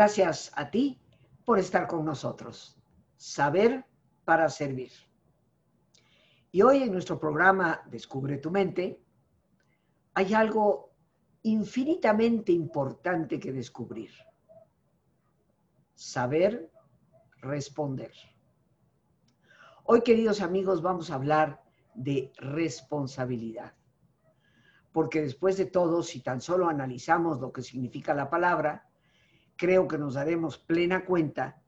Gracias 0.00 0.50
a 0.56 0.70
ti 0.70 0.98
por 1.44 1.58
estar 1.58 1.86
con 1.86 2.06
nosotros. 2.06 2.74
Saber 3.18 3.84
para 4.24 4.48
servir. 4.48 4.90
Y 6.50 6.62
hoy 6.62 6.84
en 6.84 6.92
nuestro 6.92 7.20
programa 7.20 7.82
Descubre 7.90 8.38
tu 8.38 8.50
mente 8.50 9.04
hay 10.14 10.32
algo 10.32 10.94
infinitamente 11.42 12.50
importante 12.50 13.38
que 13.38 13.52
descubrir. 13.52 14.10
Saber 15.94 16.72
responder. 17.42 18.12
Hoy, 19.84 20.00
queridos 20.00 20.40
amigos, 20.40 20.80
vamos 20.80 21.10
a 21.10 21.16
hablar 21.16 21.62
de 21.94 22.32
responsabilidad. 22.38 23.74
Porque 24.92 25.20
después 25.20 25.58
de 25.58 25.66
todo, 25.66 26.02
si 26.02 26.22
tan 26.22 26.40
solo 26.40 26.70
analizamos 26.70 27.38
lo 27.38 27.52
que 27.52 27.60
significa 27.60 28.14
la 28.14 28.30
palabra, 28.30 28.89
creo 29.60 29.86
que 29.86 29.98
nos 29.98 30.14
daremos 30.14 30.56
plena 30.56 31.04
cuenta 31.04 31.60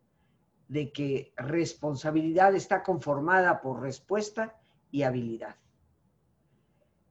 de 0.67 0.91
que 0.93 1.35
responsabilidad 1.37 2.55
está 2.55 2.83
conformada 2.83 3.61
por 3.61 3.83
respuesta 3.83 4.59
y 4.91 5.03
habilidad. 5.03 5.57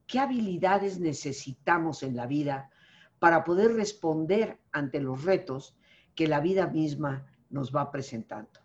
¿Qué 0.07 0.17
habilidades 0.17 0.99
necesitamos 0.99 2.01
en 2.01 2.15
la 2.15 2.25
vida 2.25 2.71
para 3.19 3.43
poder 3.43 3.75
responder 3.75 4.57
ante 4.71 4.99
los 4.99 5.23
retos 5.23 5.77
que 6.15 6.27
la 6.27 6.39
vida 6.39 6.65
misma 6.65 7.27
nos 7.51 7.71
va 7.71 7.91
presentando? 7.91 8.59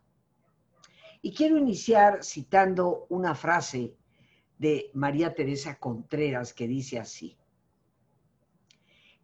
Y 1.21 1.35
quiero 1.35 1.59
iniciar 1.59 2.25
citando 2.25 3.05
una 3.11 3.35
frase 3.35 3.95
de 4.57 4.91
María 4.95 5.35
Teresa 5.35 5.79
Contreras 5.79 6.55
que 6.55 6.67
dice 6.67 6.99
así, 6.99 7.37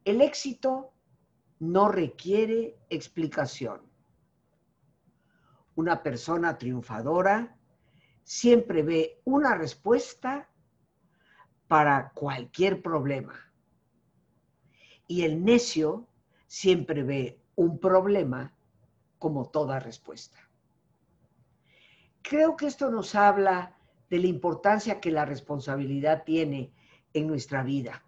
el 0.05 0.21
éxito 0.21 0.93
no 1.63 1.87
requiere 1.87 2.77
explicación. 2.91 3.83
Una 5.77 6.03
persona 6.03 6.59
triunfadora 6.59 7.57
siempre 8.25 8.83
ve 8.83 9.21
una 9.23 9.55
respuesta 9.55 10.51
para 11.69 12.11
cualquier 12.15 12.83
problema. 12.83 13.35
Y 15.07 15.23
el 15.23 15.45
necio 15.45 16.09
siempre 16.49 17.05
ve 17.05 17.41
un 17.55 17.79
problema 17.79 18.53
como 19.21 19.49
toda 19.49 19.79
respuesta. 19.79 20.41
Creo 22.23 22.57
que 22.57 22.67
esto 22.67 22.91
nos 22.91 23.15
habla 23.15 23.79
de 24.11 24.19
la 24.19 24.27
importancia 24.27 25.01
que 25.01 25.13
la 25.13 25.25
responsabilidad 25.25 26.25
tiene 26.25 26.73
en 27.13 27.29
nuestra 27.29 27.63
vida 27.63 28.03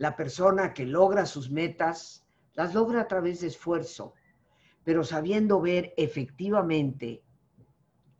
la 0.00 0.16
persona 0.16 0.72
que 0.72 0.86
logra 0.86 1.26
sus 1.26 1.50
metas 1.50 2.26
las 2.54 2.72
logra 2.72 3.02
a 3.02 3.06
través 3.06 3.42
de 3.42 3.48
esfuerzo, 3.48 4.14
pero 4.82 5.04
sabiendo 5.04 5.60
ver 5.60 5.92
efectivamente 5.98 7.22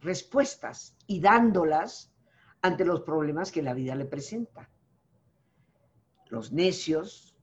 respuestas 0.01 0.95
y 1.07 1.21
dándolas 1.21 2.13
ante 2.61 2.85
los 2.85 3.01
problemas 3.01 3.51
que 3.51 3.63
la 3.63 3.73
vida 3.73 3.95
le 3.95 4.05
presenta. 4.05 4.69
Los 6.27 6.53
necios, 6.53 7.35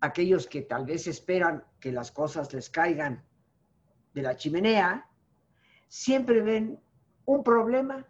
aquellos 0.00 0.46
que 0.46 0.62
tal 0.62 0.86
vez 0.86 1.06
esperan 1.06 1.62
que 1.78 1.92
las 1.92 2.10
cosas 2.10 2.54
les 2.54 2.70
caigan 2.70 3.26
de 4.14 4.22
la 4.22 4.36
chimenea, 4.36 5.06
siempre 5.86 6.40
ven 6.40 6.80
un 7.26 7.44
problema 7.44 8.06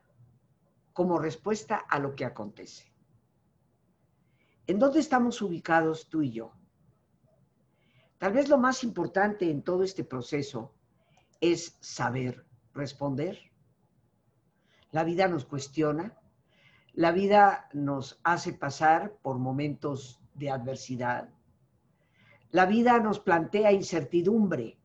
como 0.92 1.18
respuesta 1.18 1.74
a 1.88 1.98
lo 1.98 2.14
que 2.14 2.24
acontece. 2.24 2.95
¿En 4.69 4.81
dónde 4.81 4.99
estamos 4.99 5.41
ubicados 5.43 6.09
tú 6.09 6.22
y 6.22 6.32
yo? 6.32 6.53
Tal 8.19 8.32
vez 8.32 8.49
lo 8.49 8.59
más 8.59 8.82
importante 8.82 9.49
en 9.49 9.62
todo 9.62 9.84
este 9.84 10.03
proceso 10.03 10.75
es 11.41 11.77
saber 11.81 12.44
responder. 12.72 13.38
La 14.91 15.04
vida 15.04 15.28
nos 15.28 15.44
cuestiona, 15.44 16.19
la 16.94 17.12
vida 17.12 17.69
nos 17.75 18.19
hace 18.25 18.54
pasar 18.54 19.16
por 19.22 19.38
momentos 19.38 20.21
de 20.34 20.50
adversidad, 20.50 21.28
la 22.50 22.66
vida 22.66 22.98
nos 22.98 23.21
plantea 23.21 23.71
incertidumbre 23.71 24.78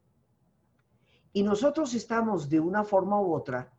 y 1.34 1.42
nosotros 1.42 1.94
estamos 1.94 2.50
de 2.50 2.59
una 2.59 2.84
forma 2.84 3.19
u 3.19 3.34
otra 3.34 3.72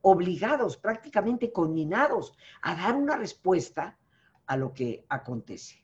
obligados, 0.00 0.76
prácticamente 0.76 1.52
conminados 1.52 2.36
a 2.62 2.74
dar 2.74 2.96
una 2.96 3.16
respuesta 3.16 3.98
a 4.46 4.56
lo 4.56 4.72
que 4.72 5.04
acontece. 5.08 5.82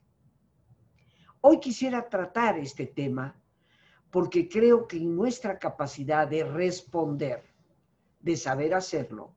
Hoy 1.41 1.59
quisiera 1.59 2.09
tratar 2.09 2.59
este 2.59 2.87
tema 2.87 3.34
porque 4.11 4.49
creo 4.49 4.87
que 4.87 4.99
en 4.99 5.17
nuestra 5.17 5.59
capacidad 5.59 6.28
de 6.28 6.45
responder, 6.45 7.43
de 8.21 8.37
saber 8.37 8.75
hacerlo, 8.75 9.34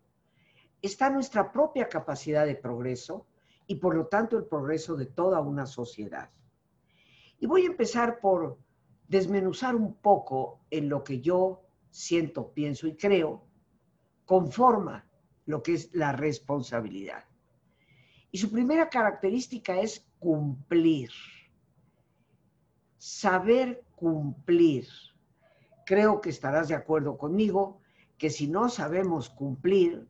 está 0.81 1.09
nuestra 1.09 1.51
propia 1.51 1.89
capacidad 1.89 2.45
de 2.45 2.55
progreso 2.55 3.25
y 3.67 3.75
por 3.75 3.95
lo 3.95 4.07
tanto 4.07 4.37
el 4.37 4.45
progreso 4.45 4.95
de 4.95 5.07
toda 5.07 5.39
una 5.39 5.65
sociedad. 5.65 6.29
Y 7.39 7.47
voy 7.47 7.63
a 7.63 7.67
empezar 7.67 8.19
por 8.19 8.59
desmenuzar 9.07 9.75
un 9.75 9.95
poco 9.95 10.61
en 10.69 10.89
lo 10.89 11.03
que 11.03 11.21
yo 11.21 11.63
siento, 11.89 12.51
pienso 12.51 12.87
y 12.87 12.95
creo 12.95 13.43
conforma 14.25 15.07
lo 15.45 15.61
que 15.61 15.75
es 15.75 15.93
la 15.93 16.11
responsabilidad. 16.11 17.23
Y 18.35 18.37
su 18.37 18.51
primera 18.51 18.89
característica 18.89 19.79
es 19.79 20.05
cumplir. 20.19 21.09
Saber 22.97 23.85
cumplir. 23.95 24.89
Creo 25.85 26.19
que 26.19 26.31
estarás 26.31 26.67
de 26.67 26.75
acuerdo 26.75 27.17
conmigo 27.17 27.79
que 28.17 28.29
si 28.29 28.47
no 28.47 28.67
sabemos 28.67 29.29
cumplir, 29.29 30.09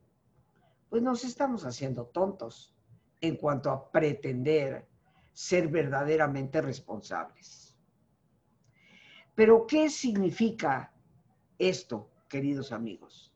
pues 0.89 1.03
nos 1.03 1.23
estamos 1.23 1.67
haciendo 1.67 2.07
tontos 2.07 2.75
en 3.21 3.35
cuanto 3.35 3.69
a 3.69 3.91
pretender 3.91 4.87
ser 5.31 5.67
verdaderamente 5.67 6.63
responsables. 6.63 7.77
Pero, 9.35 9.67
¿qué 9.67 9.87
significa 9.91 10.91
esto, 11.59 12.09
queridos 12.27 12.71
amigos? 12.71 13.31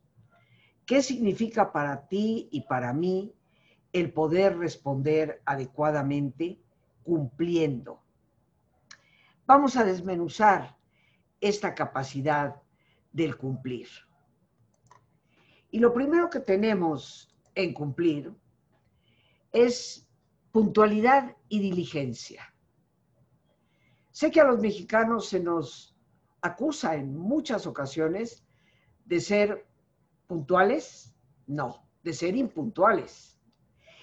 ¿Qué 0.87 1.03
significa 1.03 1.71
para 1.71 2.07
ti 2.07 2.49
y 2.51 2.61
para 2.61 2.91
mí 2.91 3.35
el 3.93 4.13
poder 4.13 4.57
responder 4.57 5.41
adecuadamente 5.45 6.59
cumpliendo. 7.03 8.01
Vamos 9.45 9.75
a 9.77 9.83
desmenuzar 9.83 10.77
esta 11.41 11.73
capacidad 11.73 12.61
del 13.11 13.37
cumplir. 13.37 13.87
Y 15.71 15.79
lo 15.79 15.93
primero 15.93 16.29
que 16.29 16.39
tenemos 16.39 17.35
en 17.55 17.73
cumplir 17.73 18.33
es 19.51 20.07
puntualidad 20.51 21.35
y 21.47 21.59
diligencia. 21.59 22.53
Sé 24.11 24.31
que 24.31 24.41
a 24.41 24.45
los 24.45 24.59
mexicanos 24.59 25.29
se 25.29 25.39
nos 25.39 25.95
acusa 26.41 26.95
en 26.95 27.17
muchas 27.17 27.67
ocasiones 27.67 28.43
de 29.05 29.19
ser 29.19 29.67
puntuales, 30.27 31.13
no, 31.47 31.87
de 32.03 32.13
ser 32.13 32.35
impuntuales. 32.35 33.28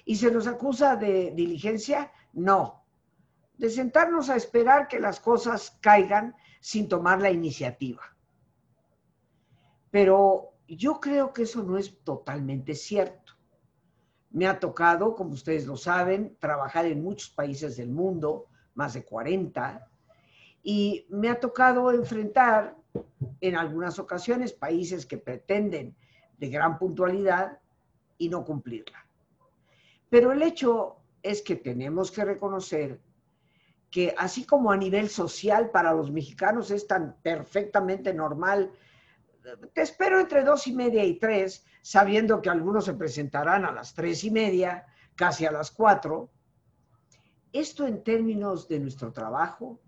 ¿Y 0.09 0.15
se 0.15 0.31
nos 0.31 0.47
acusa 0.47 0.95
de 0.95 1.33
diligencia? 1.33 2.13
No. 2.33 2.85
De 3.59 3.69
sentarnos 3.69 4.31
a 4.31 4.37
esperar 4.37 4.87
que 4.87 5.01
las 5.01 5.19
cosas 5.19 5.77
caigan 5.83 6.37
sin 6.61 6.89
tomar 6.89 7.21
la 7.21 7.31
iniciativa. 7.31 8.03
Pero 9.91 10.53
yo 10.69 11.01
creo 11.01 11.33
que 11.33 11.43
eso 11.43 11.65
no 11.65 11.77
es 11.77 11.99
totalmente 12.05 12.77
cierto. 12.77 13.33
Me 14.31 14.47
ha 14.47 14.61
tocado, 14.61 15.17
como 15.17 15.33
ustedes 15.33 15.67
lo 15.67 15.77
saben, 15.77 16.37
trabajar 16.39 16.87
en 16.87 17.03
muchos 17.03 17.31
países 17.31 17.77
del 17.77 17.91
mundo, 17.91 18.47
más 18.75 18.95
de 18.95 19.05
40, 19.05 19.89
y 20.63 21.05
me 21.11 21.31
ha 21.31 21.41
tocado 21.41 21.91
enfrentar 21.91 22.77
en 23.41 23.57
algunas 23.57 23.99
ocasiones 23.99 24.53
países 24.53 25.05
que 25.05 25.19
pretenden 25.19 25.97
de 26.39 26.49
gran 26.49 26.79
puntualidad 26.79 27.59
y 28.19 28.29
no 28.29 28.45
cumplirla. 28.45 29.06
Pero 30.09 30.33
el 30.33 30.43
hecho 30.43 30.97
es 31.23 31.43
que 31.43 31.57
tenemos 31.57 32.11
que 32.11 32.25
reconocer 32.25 33.01
que 33.91 34.15
así 34.19 34.45
como 34.45 34.71
a 34.71 34.77
nivel 34.77 35.09
social 35.09 35.71
para 35.71 35.93
los 35.93 36.11
mexicanos 36.11 36.71
es 36.71 36.87
tan 36.87 37.17
perfectamente 37.23 38.13
normal, 38.13 38.71
te 39.73 39.83
espero 39.83 40.19
entre 40.21 40.45
dos 40.45 40.67
y 40.67 40.73
media 40.73 41.05
y 41.05 41.19
tres, 41.19 41.65
sabiendo 41.83 42.43
que 42.43 42.51
algunos 42.51 42.85
se 42.85 42.95
presentarán 42.95 43.65
a 43.65 43.73
las 43.73 43.95
tres 43.95 44.25
y 44.25 44.31
media, 44.31 44.87
casi 45.15 45.47
a 45.47 45.53
las 45.53 45.71
cuatro. 45.71 46.31
Esto 47.53 47.87
en 47.87 48.03
términos 48.03 48.69
de 48.69 48.81
nuestro 48.81 49.13
trabajo, 49.13 49.81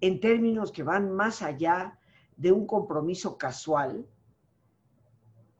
en 0.00 0.20
términos 0.20 0.70
que 0.70 0.82
van 0.82 1.10
más 1.10 1.42
allá 1.42 1.98
de 2.36 2.52
un 2.52 2.66
compromiso 2.66 3.36
casual, 3.36 4.06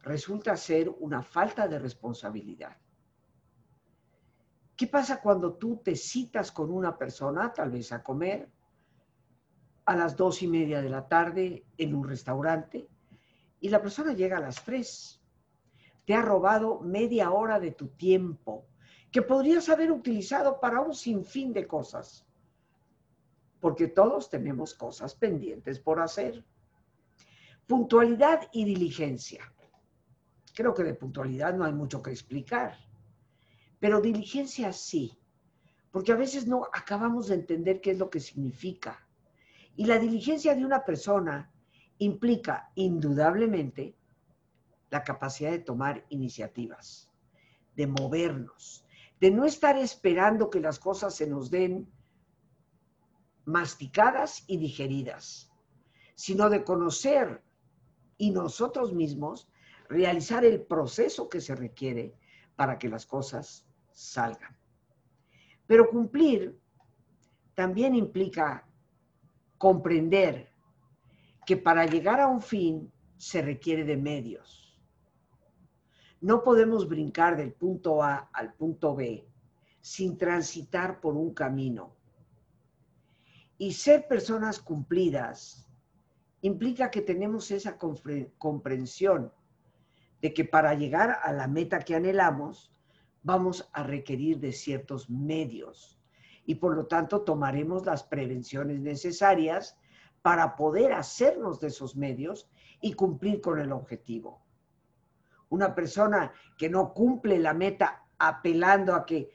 resulta 0.02 0.56
ser 0.56 0.90
una 1.00 1.22
falta 1.22 1.66
de 1.66 1.78
responsabilidad. 1.78 2.76
¿Qué 4.80 4.86
pasa 4.86 5.20
cuando 5.20 5.52
tú 5.58 5.76
te 5.84 5.94
citas 5.94 6.50
con 6.50 6.70
una 6.70 6.96
persona, 6.96 7.52
tal 7.52 7.70
vez 7.70 7.92
a 7.92 8.02
comer, 8.02 8.48
a 9.84 9.94
las 9.94 10.16
dos 10.16 10.40
y 10.40 10.48
media 10.48 10.80
de 10.80 10.88
la 10.88 11.06
tarde 11.06 11.66
en 11.76 11.94
un 11.94 12.08
restaurante 12.08 12.88
y 13.60 13.68
la 13.68 13.82
persona 13.82 14.14
llega 14.14 14.38
a 14.38 14.40
las 14.40 14.64
tres. 14.64 15.20
Te 16.06 16.14
ha 16.14 16.22
robado 16.22 16.80
media 16.80 17.30
hora 17.30 17.60
de 17.60 17.72
tu 17.72 17.88
tiempo 17.88 18.68
que 19.12 19.20
podrías 19.20 19.68
haber 19.68 19.92
utilizado 19.92 20.58
para 20.58 20.80
un 20.80 20.94
sinfín 20.94 21.52
de 21.52 21.66
cosas. 21.66 22.26
Porque 23.60 23.86
todos 23.86 24.30
tenemos 24.30 24.72
cosas 24.72 25.14
pendientes 25.14 25.78
por 25.78 26.00
hacer. 26.00 26.42
Puntualidad 27.66 28.48
y 28.50 28.64
diligencia. 28.64 29.44
Creo 30.54 30.72
que 30.72 30.84
de 30.84 30.94
puntualidad 30.94 31.52
no 31.52 31.66
hay 31.66 31.74
mucho 31.74 32.02
que 32.02 32.12
explicar, 32.12 32.78
pero 33.80 34.00
diligencia 34.00 34.72
sí, 34.72 35.18
porque 35.90 36.12
a 36.12 36.16
veces 36.16 36.46
no 36.46 36.66
acabamos 36.72 37.28
de 37.28 37.34
entender 37.36 37.80
qué 37.80 37.92
es 37.92 37.98
lo 37.98 38.10
que 38.10 38.20
significa. 38.20 39.06
Y 39.74 39.86
la 39.86 39.98
diligencia 39.98 40.54
de 40.54 40.64
una 40.64 40.84
persona 40.84 41.50
implica 41.98 42.70
indudablemente 42.74 43.96
la 44.90 45.02
capacidad 45.02 45.50
de 45.50 45.60
tomar 45.60 46.04
iniciativas, 46.10 47.10
de 47.74 47.86
movernos, 47.86 48.84
de 49.20 49.30
no 49.30 49.44
estar 49.44 49.76
esperando 49.78 50.50
que 50.50 50.60
las 50.60 50.78
cosas 50.78 51.14
se 51.14 51.26
nos 51.26 51.50
den 51.50 51.90
masticadas 53.44 54.44
y 54.46 54.58
digeridas, 54.58 55.50
sino 56.14 56.50
de 56.50 56.64
conocer 56.64 57.42
y 58.18 58.30
nosotros 58.30 58.92
mismos 58.92 59.48
realizar 59.88 60.44
el 60.44 60.62
proceso 60.62 61.28
que 61.28 61.40
se 61.40 61.54
requiere 61.54 62.14
para 62.56 62.78
que 62.78 62.88
las 62.88 63.06
cosas 63.06 63.66
salgan. 64.00 64.56
Pero 65.66 65.90
cumplir 65.90 66.58
también 67.54 67.94
implica 67.94 68.66
comprender 69.58 70.50
que 71.44 71.56
para 71.56 71.84
llegar 71.84 72.20
a 72.20 72.26
un 72.26 72.40
fin 72.40 72.90
se 73.16 73.42
requiere 73.42 73.84
de 73.84 73.96
medios. 73.96 74.78
No 76.20 76.42
podemos 76.42 76.88
brincar 76.88 77.36
del 77.36 77.52
punto 77.52 78.02
A 78.02 78.30
al 78.32 78.54
punto 78.54 78.94
B 78.96 79.26
sin 79.80 80.16
transitar 80.16 81.00
por 81.00 81.16
un 81.16 81.34
camino. 81.34 81.94
Y 83.58 83.72
ser 83.72 84.08
personas 84.08 84.60
cumplidas 84.60 85.68
implica 86.40 86.90
que 86.90 87.02
tenemos 87.02 87.50
esa 87.50 87.76
comprensión 88.38 89.32
de 90.22 90.32
que 90.32 90.44
para 90.44 90.74
llegar 90.74 91.18
a 91.22 91.32
la 91.32 91.46
meta 91.46 91.80
que 91.80 91.94
anhelamos, 91.94 92.74
vamos 93.22 93.68
a 93.72 93.82
requerir 93.82 94.38
de 94.38 94.52
ciertos 94.52 95.10
medios 95.10 95.98
y 96.44 96.56
por 96.56 96.74
lo 96.74 96.86
tanto 96.86 97.22
tomaremos 97.22 97.84
las 97.84 98.02
prevenciones 98.02 98.80
necesarias 98.80 99.76
para 100.22 100.56
poder 100.56 100.92
hacernos 100.92 101.60
de 101.60 101.68
esos 101.68 101.96
medios 101.96 102.48
y 102.80 102.94
cumplir 102.94 103.40
con 103.40 103.58
el 103.60 103.72
objetivo. 103.72 104.42
Una 105.48 105.74
persona 105.74 106.32
que 106.56 106.68
no 106.68 106.92
cumple 106.92 107.38
la 107.38 107.54
meta 107.54 108.04
apelando 108.18 108.94
a 108.94 109.04
que 109.04 109.30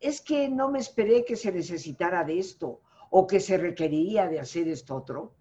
es 0.00 0.20
que 0.20 0.48
no 0.48 0.70
me 0.70 0.80
esperé 0.80 1.24
que 1.24 1.36
se 1.36 1.52
necesitara 1.52 2.24
de 2.24 2.38
esto 2.38 2.80
o 3.10 3.26
que 3.26 3.40
se 3.40 3.56
requeriría 3.56 4.26
de 4.26 4.40
hacer 4.40 4.68
esto 4.68 4.96
otro, 4.96 5.34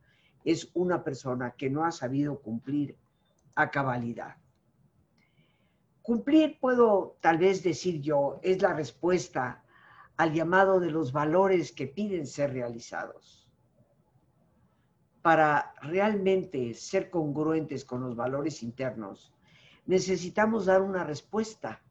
es 0.43 0.69
una 0.73 1.03
persona 1.03 1.55
que 1.57 1.69
no 1.69 1.83
ha 1.85 1.91
sabido 1.91 2.41
cumplir 2.41 2.97
a 3.55 3.71
cabalidad. 3.71 4.40
Cumplir, 6.01 6.59
puedo 6.59 7.17
tal 7.21 7.37
vez 7.37 7.63
decir 7.63 8.01
yo, 8.01 8.39
es 8.41 8.61
la 8.61 8.73
respuesta 8.73 9.63
al 10.17 10.33
llamado 10.33 10.79
de 10.79 10.89
los 10.89 11.11
valores 11.11 11.71
que 11.71 11.87
piden 11.87 12.25
ser 12.25 12.53
realizados. 12.53 13.47
Para 15.21 15.73
realmente 15.81 16.73
ser 16.73 17.11
congruentes 17.11 17.85
con 17.85 18.01
los 18.01 18.15
valores 18.15 18.63
internos, 18.63 19.31
necesitamos 19.85 20.65
dar 20.65 20.81
una 20.81 21.03
respuesta 21.03 21.81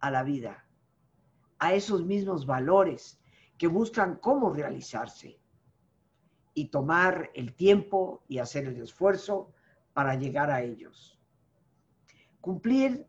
a 0.00 0.10
la 0.10 0.22
vida, 0.22 0.66
a 1.58 1.74
esos 1.74 2.04
mismos 2.04 2.46
valores 2.46 3.20
que 3.58 3.66
buscan 3.66 4.16
cómo 4.16 4.52
realizarse 4.52 5.38
y 6.54 6.68
tomar 6.68 7.30
el 7.34 7.54
tiempo 7.54 8.22
y 8.28 8.38
hacer 8.38 8.66
el 8.66 8.80
esfuerzo 8.80 9.52
para 9.92 10.14
llegar 10.14 10.50
a 10.50 10.62
ellos. 10.62 11.18
Cumplir 12.40 13.06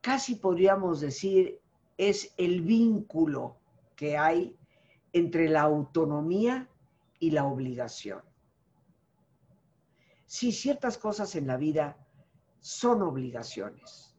casi 0.00 0.36
podríamos 0.36 1.00
decir, 1.00 1.60
es 1.96 2.32
el 2.36 2.62
vínculo 2.62 3.56
que 3.96 4.16
hay 4.16 4.56
entre 5.12 5.48
la 5.48 5.62
autonomía 5.62 6.68
y 7.18 7.30
la 7.30 7.44
obligación. 7.44 8.22
Si 10.26 10.52
ciertas 10.52 10.98
cosas 10.98 11.34
en 11.36 11.46
la 11.46 11.56
vida 11.56 11.96
son 12.60 13.02
obligaciones. 13.02 14.14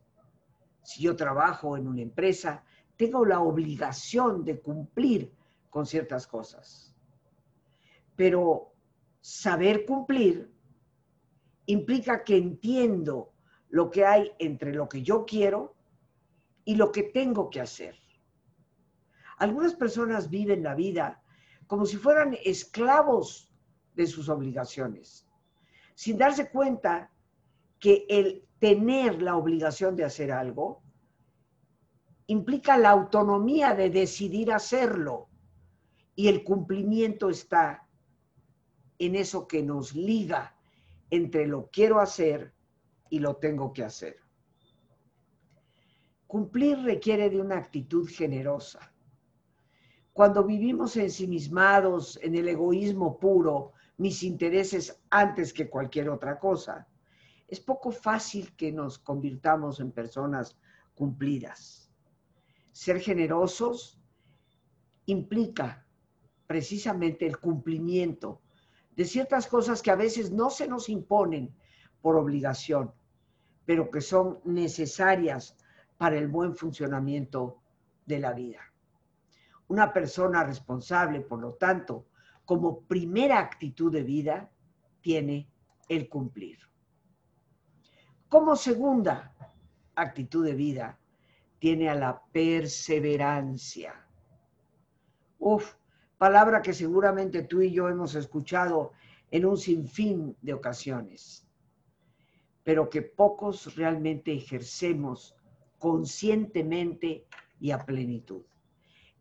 Si 0.83 1.03
yo 1.03 1.15
trabajo 1.15 1.77
en 1.77 1.87
una 1.87 2.01
empresa, 2.01 2.63
tengo 2.97 3.23
la 3.25 3.39
obligación 3.39 4.43
de 4.43 4.59
cumplir 4.59 5.31
con 5.69 5.85
ciertas 5.85 6.27
cosas. 6.27 6.95
Pero 8.15 8.73
saber 9.21 9.85
cumplir 9.85 10.51
implica 11.67 12.23
que 12.23 12.37
entiendo 12.37 13.31
lo 13.69 13.89
que 13.89 14.05
hay 14.05 14.31
entre 14.39 14.73
lo 14.73 14.89
que 14.89 15.01
yo 15.01 15.25
quiero 15.25 15.75
y 16.65 16.75
lo 16.75 16.91
que 16.91 17.03
tengo 17.03 17.49
que 17.49 17.61
hacer. 17.61 17.95
Algunas 19.37 19.73
personas 19.75 20.29
viven 20.29 20.63
la 20.63 20.75
vida 20.75 21.21
como 21.67 21.85
si 21.85 21.97
fueran 21.97 22.35
esclavos 22.43 23.53
de 23.93 24.07
sus 24.07 24.27
obligaciones, 24.27 25.27
sin 25.93 26.17
darse 26.17 26.49
cuenta 26.49 27.11
que 27.79 28.05
el 28.09 28.43
tener 28.59 29.21
la 29.21 29.37
obligación 29.37 29.95
de 29.95 30.03
hacer 30.03 30.31
algo 30.31 30.81
implica 32.27 32.77
la 32.77 32.89
autonomía 32.89 33.73
de 33.73 33.89
decidir 33.89 34.51
hacerlo 34.51 35.29
y 36.15 36.27
el 36.27 36.43
cumplimiento 36.43 37.29
está 37.29 37.87
en 38.97 39.15
eso 39.15 39.47
que 39.47 39.63
nos 39.63 39.95
liga 39.95 40.55
entre 41.09 41.47
lo 41.47 41.69
quiero 41.71 41.99
hacer 41.99 42.53
y 43.09 43.19
lo 43.19 43.35
tengo 43.37 43.73
que 43.73 43.83
hacer. 43.83 44.17
Cumplir 46.27 46.77
requiere 46.79 47.29
de 47.29 47.41
una 47.41 47.57
actitud 47.57 48.07
generosa. 48.07 48.93
Cuando 50.13 50.43
vivimos 50.43 50.95
ensimismados 50.97 52.19
en 52.21 52.35
el 52.35 52.47
egoísmo 52.47 53.17
puro, 53.17 53.73
mis 53.97 54.23
intereses 54.23 55.01
antes 55.09 55.53
que 55.53 55.69
cualquier 55.69 56.09
otra 56.09 56.39
cosa, 56.39 56.87
es 57.47 57.59
poco 57.59 57.91
fácil 57.91 58.55
que 58.55 58.71
nos 58.71 58.99
convirtamos 58.99 59.79
en 59.79 59.91
personas 59.91 60.57
cumplidas. 60.93 61.89
Ser 62.71 62.99
generosos 62.99 63.99
implica 65.05 65.85
precisamente 66.45 67.25
el 67.25 67.39
cumplimiento 67.39 68.41
de 68.95 69.05
ciertas 69.05 69.47
cosas 69.47 69.81
que 69.81 69.91
a 69.91 69.95
veces 69.95 70.31
no 70.31 70.49
se 70.49 70.67
nos 70.67 70.89
imponen 70.89 71.55
por 72.01 72.17
obligación, 72.17 72.93
pero 73.69 73.91
que 73.91 74.01
son 74.01 74.39
necesarias 74.45 75.55
para 75.95 76.17
el 76.17 76.27
buen 76.27 76.55
funcionamiento 76.55 77.61
de 78.03 78.17
la 78.17 78.33
vida. 78.33 78.61
Una 79.67 79.93
persona 79.93 80.43
responsable, 80.43 81.21
por 81.21 81.39
lo 81.39 81.53
tanto, 81.53 82.07
como 82.45 82.81
primera 82.81 83.37
actitud 83.37 83.91
de 83.91 84.01
vida, 84.01 84.49
tiene 85.01 85.51
el 85.87 86.09
cumplir. 86.09 86.57
Como 88.27 88.55
segunda 88.55 89.35
actitud 89.93 90.43
de 90.43 90.55
vida, 90.55 90.97
tiene 91.59 91.91
a 91.91 91.93
la 91.93 92.23
perseverancia. 92.31 93.93
Uf, 95.37 95.75
palabra 96.17 96.63
que 96.63 96.73
seguramente 96.73 97.43
tú 97.43 97.61
y 97.61 97.71
yo 97.71 97.87
hemos 97.87 98.15
escuchado 98.15 98.93
en 99.29 99.45
un 99.45 99.57
sinfín 99.57 100.35
de 100.41 100.55
ocasiones 100.55 101.45
pero 102.69 102.87
que 102.87 103.01
pocos 103.01 103.75
realmente 103.75 104.31
ejercemos 104.31 105.35
conscientemente 105.79 107.25
y 107.59 107.71
a 107.71 107.83
plenitud. 107.83 108.43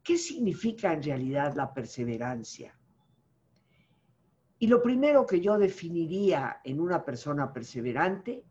¿Qué 0.02 0.19
significa 0.19 0.93
en 0.93 1.02
realidad 1.02 1.55
la 1.57 1.73
perseverancia? 1.73 2.78
Y 4.59 4.67
lo 4.67 4.83
primero 4.83 5.25
que 5.25 5.40
yo 5.40 5.57
definiría 5.57 6.61
en 6.62 6.78
una 6.78 7.02
persona 7.07 7.50
perseverante 7.50 8.45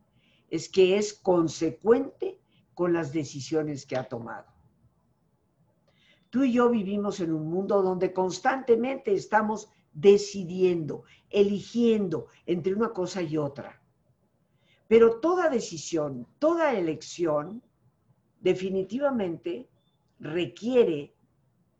es 0.49 0.67
que 0.67 0.97
es 0.97 1.13
consecuente 1.13 2.39
con 2.73 2.91
las 2.91 3.13
decisiones 3.13 3.85
que 3.85 3.97
ha 3.97 4.09
tomado. 4.09 4.51
Tú 6.31 6.43
y 6.43 6.53
yo 6.53 6.71
vivimos 6.71 7.19
en 7.19 7.33
un 7.33 7.47
mundo 7.47 7.83
donde 7.83 8.13
constantemente 8.13 9.13
estamos 9.13 9.69
decidiendo, 9.93 11.03
eligiendo 11.29 12.29
entre 12.47 12.73
una 12.73 12.89
cosa 12.89 13.21
y 13.21 13.37
otra. 13.37 13.79
Pero 14.87 15.19
toda 15.19 15.49
decisión, 15.49 16.27
toda 16.39 16.73
elección, 16.73 17.61
definitivamente 18.39 19.69
requiere 20.19 21.13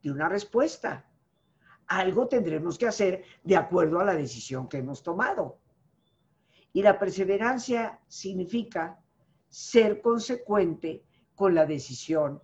de 0.02 0.12
una 0.12 0.30
respuesta. 0.30 1.04
algo 1.88 2.28
tendremos 2.28 2.78
que 2.78 2.86
hacer 2.86 3.24
de 3.44 3.56
acuerdo 3.56 4.00
a 4.02 4.04
la 4.04 4.14
decisión 4.14 4.68
que 4.68 4.80
hemos 4.80 5.02
tomado. 5.02 5.60
Y 6.74 6.82
la 6.82 7.00
perseverancia 7.00 8.02
significa 8.08 9.00
ser 9.48 10.02
consecuente 10.02 11.06
con 11.34 11.56
la 11.56 11.66
decisión 11.66 12.42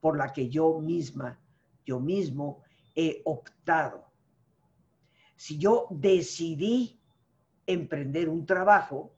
por 0.00 0.18
la 0.18 0.32
que 0.32 0.50
yo 0.50 0.80
misma, 0.80 1.40
yo 1.84 1.98
mismo 1.98 2.62
he 2.94 3.22
optado. 3.24 4.04
Si 5.34 5.58
yo 5.58 5.86
decidí 5.90 7.00
emprender 7.66 8.28
un 8.28 8.44
trabajo, 8.44 9.14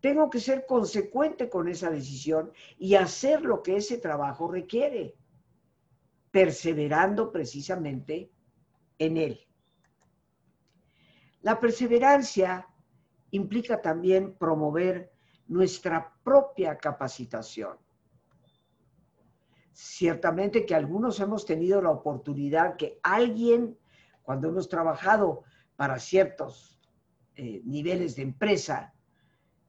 tengo 0.00 0.30
que 0.30 0.40
ser 0.40 0.66
consecuente 0.66 1.48
con 1.48 1.68
esa 1.68 1.90
decisión 1.90 2.52
y 2.78 2.94
hacer 2.94 3.42
lo 3.42 3.62
que 3.62 3.76
ese 3.76 3.98
trabajo 3.98 4.48
requiere, 4.48 5.16
perseverando 6.30 7.32
precisamente 7.32 8.30
en 8.98 9.16
él. 9.16 9.40
La 11.42 11.58
perseverancia 11.58 12.68
implica 13.30 13.80
también 13.80 14.34
promover 14.34 15.12
nuestra 15.46 16.14
propia 16.22 16.76
capacitación. 16.76 17.76
Ciertamente 19.72 20.66
que 20.66 20.74
algunos 20.74 21.20
hemos 21.20 21.44
tenido 21.46 21.80
la 21.80 21.90
oportunidad 21.90 22.76
que 22.76 22.98
alguien, 23.02 23.78
cuando 24.22 24.48
hemos 24.48 24.68
trabajado 24.68 25.44
para 25.76 25.98
ciertos 25.98 26.80
eh, 27.36 27.62
niveles 27.64 28.16
de 28.16 28.22
empresa, 28.22 28.92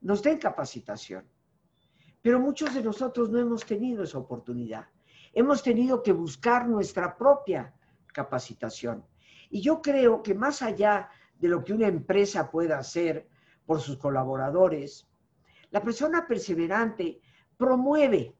nos 0.02 0.24
den 0.24 0.38
capacitación. 0.38 1.26
Pero 2.22 2.40
muchos 2.40 2.74
de 2.74 2.84
nosotros 2.84 3.30
no 3.30 3.40
hemos 3.40 3.66
tenido 3.66 4.04
esa 4.04 4.18
oportunidad. 4.18 4.88
Hemos 5.34 5.64
tenido 5.64 6.04
que 6.04 6.12
buscar 6.12 6.68
nuestra 6.68 7.18
propia 7.18 7.74
capacitación. 8.14 9.06
Y 9.50 9.62
yo 9.62 9.82
creo 9.82 10.22
que 10.22 10.34
más 10.34 10.62
allá 10.62 11.10
de 11.40 11.48
lo 11.48 11.64
que 11.64 11.74
una 11.74 11.88
empresa 11.88 12.50
pueda 12.52 12.78
hacer 12.78 13.28
por 13.66 13.80
sus 13.80 13.98
colaboradores, 13.98 15.08
la 15.72 15.82
persona 15.82 16.28
perseverante 16.28 17.22
promueve 17.58 18.36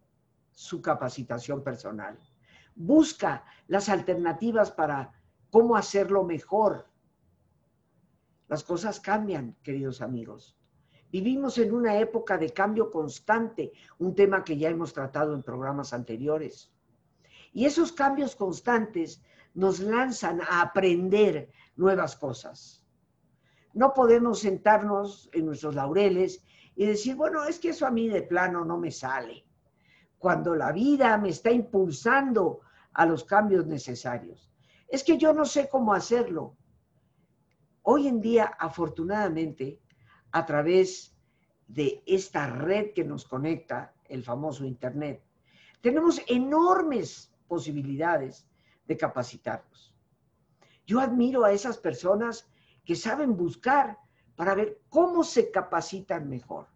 su 0.52 0.82
capacitación 0.82 1.64
personal, 1.64 2.18
busca 2.76 3.46
las 3.68 3.88
alternativas 3.88 4.72
para 4.72 5.14
cómo 5.50 5.76
hacerlo 5.76 6.24
mejor. 6.24 6.88
Las 8.48 8.64
cosas 8.64 9.00
cambian, 9.00 9.56
queridos 9.64 10.02
amigos. 10.02 10.59
Vivimos 11.12 11.58
en 11.58 11.74
una 11.74 11.98
época 11.98 12.38
de 12.38 12.52
cambio 12.52 12.92
constante, 12.92 13.72
un 13.98 14.14
tema 14.14 14.44
que 14.44 14.58
ya 14.58 14.70
hemos 14.70 14.94
tratado 14.94 15.34
en 15.34 15.42
programas 15.42 15.92
anteriores. 15.92 16.72
Y 17.52 17.66
esos 17.66 17.92
cambios 17.92 18.36
constantes 18.36 19.24
nos 19.56 19.80
lanzan 19.80 20.42
a 20.42 20.62
aprender 20.62 21.50
nuevas 21.76 22.16
cosas. 22.16 22.86
No 23.74 23.94
podemos 23.94 24.40
sentarnos 24.40 25.30
en 25.34 25.46
nuestros 25.48 25.74
laureles 25.74 26.44
y 26.76 26.86
decir, 26.86 27.16
bueno, 27.16 27.44
es 27.46 27.60
que 27.60 27.70
eso 27.70 27.88
a 27.88 27.92
mí 27.92 28.08
de 28.08 28.22
plano 28.22 28.64
no 28.64 28.78
me 28.78 28.92
sale, 28.92 29.46
cuando 30.18 30.56
la 30.56 30.72
vida 30.72 31.18
me 31.18 31.30
está 31.30 31.52
impulsando 31.52 32.62
a 32.94 33.06
los 33.06 33.24
cambios 33.24 33.66
necesarios. 33.66 34.52
Es 34.88 35.04
que 35.04 35.18
yo 35.18 35.34
no 35.34 35.46
sé 35.46 35.70
cómo 35.70 35.94
hacerlo. 35.94 36.56
Hoy 37.82 38.08
en 38.08 38.22
día, 38.22 38.46
afortunadamente, 38.46 39.80
a 40.32 40.46
través 40.46 41.16
de 41.68 42.04
esta 42.06 42.48
red 42.48 42.94
que 42.94 43.04
nos 43.04 43.26
conecta, 43.26 43.94
el 44.06 44.24
famoso 44.24 44.66
Internet, 44.66 45.24
tenemos 45.82 46.22
enormes 46.28 47.32
posibilidades 47.48 48.48
de 48.88 48.98
capacitarnos. 48.98 49.94
Yo 50.86 51.00
admiro 51.00 51.46
a 51.46 51.52
esas 51.52 51.78
personas 51.78 52.50
que 52.84 52.96
saben 52.96 53.38
buscar 53.38 54.00
para 54.36 54.56
ver 54.56 54.82
cómo 54.90 55.24
se 55.24 55.52
capacitan 55.52 56.28
mejor. 56.28 56.68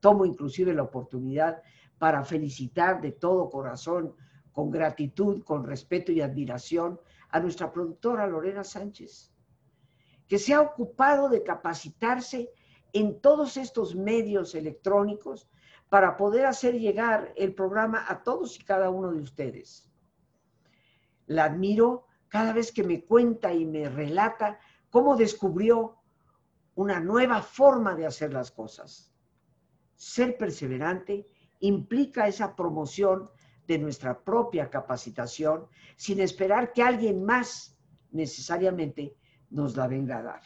Tomo 0.00 0.26
inclusive 0.26 0.74
la 0.74 0.82
oportunidad 0.82 1.62
para 1.98 2.24
felicitar 2.24 3.00
de 3.00 3.12
todo 3.12 3.48
corazón, 3.48 4.14
con 4.52 4.70
gratitud, 4.70 5.44
con 5.44 5.64
respeto 5.64 6.10
y 6.12 6.20
admiración 6.20 6.98
a 7.28 7.40
nuestra 7.40 7.72
productora 7.72 8.26
Lorena 8.26 8.64
Sánchez, 8.64 9.30
que 10.26 10.38
se 10.38 10.54
ha 10.54 10.60
ocupado 10.60 11.28
de 11.28 11.42
capacitarse 11.42 12.50
en 12.92 13.20
todos 13.20 13.56
estos 13.56 13.94
medios 13.94 14.54
electrónicos 14.54 15.48
para 15.88 16.16
poder 16.16 16.46
hacer 16.46 16.78
llegar 16.78 17.32
el 17.36 17.54
programa 17.54 18.04
a 18.08 18.22
todos 18.22 18.58
y 18.58 18.64
cada 18.64 18.90
uno 18.90 19.12
de 19.12 19.20
ustedes 19.20 19.86
la 21.26 21.44
admiro 21.44 22.06
cada 22.28 22.52
vez 22.52 22.72
que 22.72 22.84
me 22.84 23.04
cuenta 23.04 23.52
y 23.52 23.64
me 23.64 23.88
relata 23.88 24.58
cómo 24.90 25.16
descubrió 25.16 25.96
una 26.74 27.00
nueva 27.00 27.42
forma 27.42 27.94
de 27.94 28.06
hacer 28.06 28.32
las 28.32 28.50
cosas. 28.50 29.12
Ser 29.94 30.36
perseverante 30.36 31.26
implica 31.60 32.28
esa 32.28 32.54
promoción 32.54 33.30
de 33.66 33.78
nuestra 33.78 34.22
propia 34.22 34.70
capacitación 34.70 35.66
sin 35.96 36.20
esperar 36.20 36.72
que 36.72 36.82
alguien 36.82 37.24
más 37.24 37.76
necesariamente 38.10 39.16
nos 39.50 39.76
la 39.76 39.88
venga 39.88 40.18
a 40.18 40.22
dar. 40.22 40.42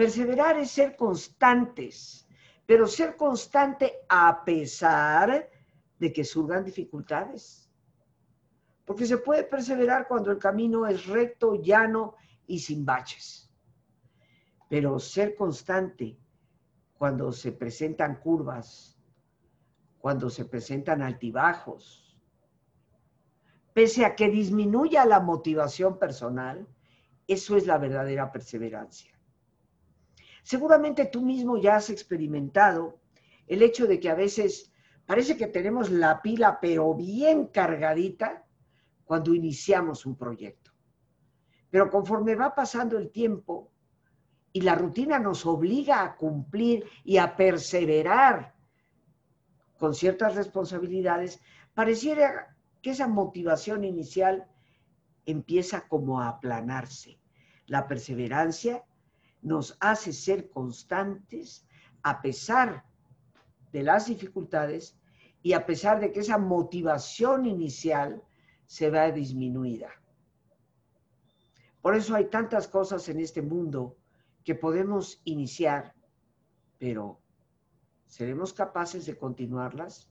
Perseverar 0.00 0.56
es 0.56 0.70
ser 0.70 0.96
constantes, 0.96 2.26
pero 2.64 2.86
ser 2.86 3.16
constante 3.16 3.96
a 4.08 4.42
pesar 4.42 5.50
de 5.98 6.10
que 6.10 6.24
surgan 6.24 6.64
dificultades 6.64 7.70
porque 8.86 9.04
se 9.04 9.18
puede 9.18 9.44
perseverar 9.44 10.08
cuando 10.08 10.30
el 10.30 10.38
camino 10.38 10.86
es 10.86 11.04
recto, 11.04 11.56
llano 11.56 12.14
y 12.46 12.60
sin 12.60 12.82
baches. 12.86 13.52
Pero 14.70 14.98
ser 14.98 15.34
constante 15.34 16.18
cuando 16.96 17.30
se 17.30 17.52
presentan 17.52 18.20
curvas, 18.20 18.98
cuando 19.98 20.30
se 20.30 20.46
presentan 20.46 21.02
altibajos, 21.02 22.18
pese 23.74 24.06
a 24.06 24.16
que 24.16 24.30
disminuya 24.30 25.04
la 25.04 25.20
motivación 25.20 25.98
personal, 25.98 26.66
eso 27.28 27.58
es 27.58 27.66
la 27.66 27.76
verdadera 27.76 28.32
perseverancia. 28.32 29.19
Seguramente 30.42 31.06
tú 31.06 31.22
mismo 31.22 31.58
ya 31.58 31.76
has 31.76 31.90
experimentado 31.90 32.98
el 33.46 33.62
hecho 33.62 33.86
de 33.86 33.98
que 34.00 34.08
a 34.08 34.14
veces 34.14 34.72
parece 35.06 35.36
que 35.36 35.46
tenemos 35.46 35.90
la 35.90 36.22
pila 36.22 36.58
pero 36.60 36.94
bien 36.94 37.46
cargadita 37.46 38.44
cuando 39.04 39.34
iniciamos 39.34 40.06
un 40.06 40.16
proyecto. 40.16 40.70
Pero 41.70 41.90
conforme 41.90 42.34
va 42.34 42.54
pasando 42.54 42.96
el 42.98 43.10
tiempo 43.10 43.70
y 44.52 44.60
la 44.62 44.74
rutina 44.74 45.18
nos 45.18 45.46
obliga 45.46 46.02
a 46.02 46.16
cumplir 46.16 46.84
y 47.04 47.18
a 47.18 47.36
perseverar 47.36 48.54
con 49.78 49.94
ciertas 49.94 50.34
responsabilidades, 50.34 51.40
pareciera 51.74 52.56
que 52.82 52.90
esa 52.90 53.08
motivación 53.08 53.84
inicial 53.84 54.46
empieza 55.26 55.88
como 55.88 56.20
a 56.20 56.28
aplanarse. 56.28 57.18
La 57.66 57.86
perseverancia 57.86 58.84
nos 59.42 59.76
hace 59.80 60.12
ser 60.12 60.50
constantes 60.50 61.66
a 62.02 62.20
pesar 62.20 62.84
de 63.72 63.82
las 63.82 64.06
dificultades 64.06 64.98
y 65.42 65.52
a 65.52 65.64
pesar 65.64 66.00
de 66.00 66.12
que 66.12 66.20
esa 66.20 66.38
motivación 66.38 67.46
inicial 67.46 68.22
se 68.66 68.90
va 68.90 69.10
disminuida. 69.10 69.90
Por 71.80 71.96
eso 71.96 72.14
hay 72.14 72.26
tantas 72.26 72.68
cosas 72.68 73.08
en 73.08 73.20
este 73.20 73.40
mundo 73.40 73.96
que 74.44 74.54
podemos 74.54 75.20
iniciar, 75.24 75.94
pero 76.78 77.20
¿seremos 78.06 78.52
capaces 78.52 79.06
de 79.06 79.16
continuarlas? 79.16 80.10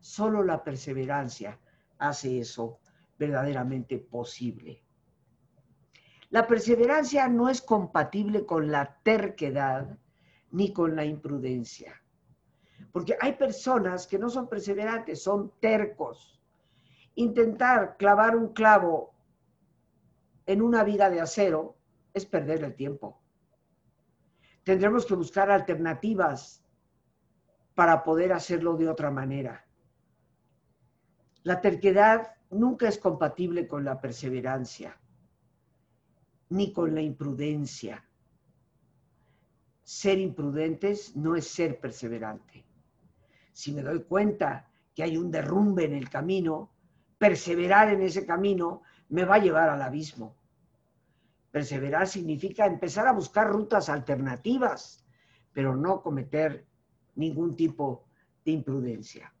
Solo 0.00 0.42
la 0.42 0.64
perseverancia 0.64 1.58
hace 1.98 2.40
eso 2.40 2.80
verdaderamente 3.18 3.98
posible. 3.98 4.82
La 6.34 6.48
perseverancia 6.48 7.28
no 7.28 7.48
es 7.48 7.62
compatible 7.62 8.44
con 8.44 8.72
la 8.72 8.98
terquedad 9.04 9.96
ni 10.50 10.72
con 10.72 10.96
la 10.96 11.04
imprudencia, 11.04 12.02
porque 12.90 13.16
hay 13.20 13.34
personas 13.34 14.08
que 14.08 14.18
no 14.18 14.28
son 14.28 14.48
perseverantes, 14.48 15.22
son 15.22 15.52
tercos 15.60 16.40
intentar 17.14 17.96
clavar 17.96 18.34
un 18.34 18.48
clavo 18.52 19.14
en 20.46 20.60
una 20.60 20.82
viga 20.82 21.08
de 21.08 21.20
acero 21.20 21.76
es 22.12 22.26
perder 22.26 22.64
el 22.64 22.74
tiempo. 22.74 23.20
Tendremos 24.64 25.06
que 25.06 25.14
buscar 25.14 25.52
alternativas 25.52 26.64
para 27.76 28.02
poder 28.02 28.32
hacerlo 28.32 28.76
de 28.76 28.88
otra 28.88 29.12
manera. 29.12 29.64
La 31.44 31.60
terquedad 31.60 32.34
nunca 32.50 32.88
es 32.88 32.98
compatible 32.98 33.68
con 33.68 33.84
la 33.84 34.00
perseverancia, 34.00 34.98
ni 36.50 36.72
con 36.72 36.94
la 36.94 37.00
imprudencia. 37.00 38.04
Ser 39.82 40.18
imprudentes 40.18 41.14
no 41.16 41.36
es 41.36 41.46
ser 41.48 41.80
perseverante. 41.80 42.64
Si 43.52 43.72
me 43.72 43.82
doy 43.82 44.02
cuenta 44.02 44.68
que 44.94 45.02
hay 45.02 45.16
un 45.16 45.30
derrumbe 45.30 45.84
en 45.84 45.94
el 45.94 46.08
camino, 46.08 46.70
perseverar 47.18 47.92
en 47.92 48.02
ese 48.02 48.24
camino 48.24 48.82
me 49.08 49.24
va 49.24 49.36
a 49.36 49.40
llevar 49.40 49.68
al 49.68 49.82
abismo. 49.82 50.36
Perseverar 51.50 52.08
significa 52.08 52.66
empezar 52.66 53.06
a 53.06 53.12
buscar 53.12 53.48
rutas 53.48 53.88
alternativas, 53.88 55.04
pero 55.52 55.76
no 55.76 56.02
cometer 56.02 56.66
ningún 57.14 57.54
tipo 57.54 58.08
de 58.44 58.52
imprudencia. 58.52 59.32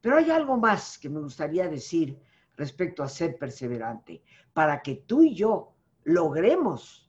Pero 0.00 0.18
hay 0.18 0.30
algo 0.30 0.56
más 0.56 0.98
que 0.98 1.08
me 1.08 1.20
gustaría 1.20 1.68
decir 1.68 2.18
respecto 2.58 3.02
a 3.02 3.08
ser 3.08 3.38
perseverante. 3.38 4.22
Para 4.52 4.82
que 4.82 4.96
tú 5.06 5.22
y 5.22 5.34
yo 5.34 5.72
logremos 6.04 7.08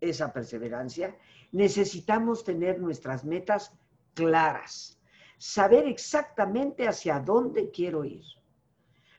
esa 0.00 0.32
perseverancia, 0.32 1.16
necesitamos 1.52 2.44
tener 2.44 2.80
nuestras 2.80 3.24
metas 3.24 3.72
claras, 4.12 5.00
saber 5.38 5.86
exactamente 5.86 6.86
hacia 6.86 7.20
dónde 7.20 7.70
quiero 7.70 8.04
ir. 8.04 8.24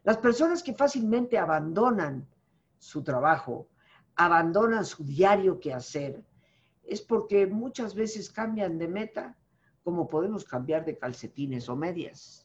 Las 0.03 0.17
personas 0.17 0.61
que 0.61 0.73
fácilmente 0.73 1.37
abandonan 1.37 2.27
su 2.77 3.01
trabajo, 3.01 3.69
abandonan 4.15 4.85
su 4.85 5.03
diario 5.03 5.59
que 5.59 5.73
hacer, 5.73 6.23
es 6.83 7.01
porque 7.01 7.47
muchas 7.47 7.95
veces 7.95 8.29
cambian 8.29 8.77
de 8.77 8.87
meta 8.87 9.37
como 9.83 10.07
podemos 10.07 10.43
cambiar 10.43 10.83
de 10.85 10.97
calcetines 10.97 11.69
o 11.69 11.75
medias. 11.75 12.44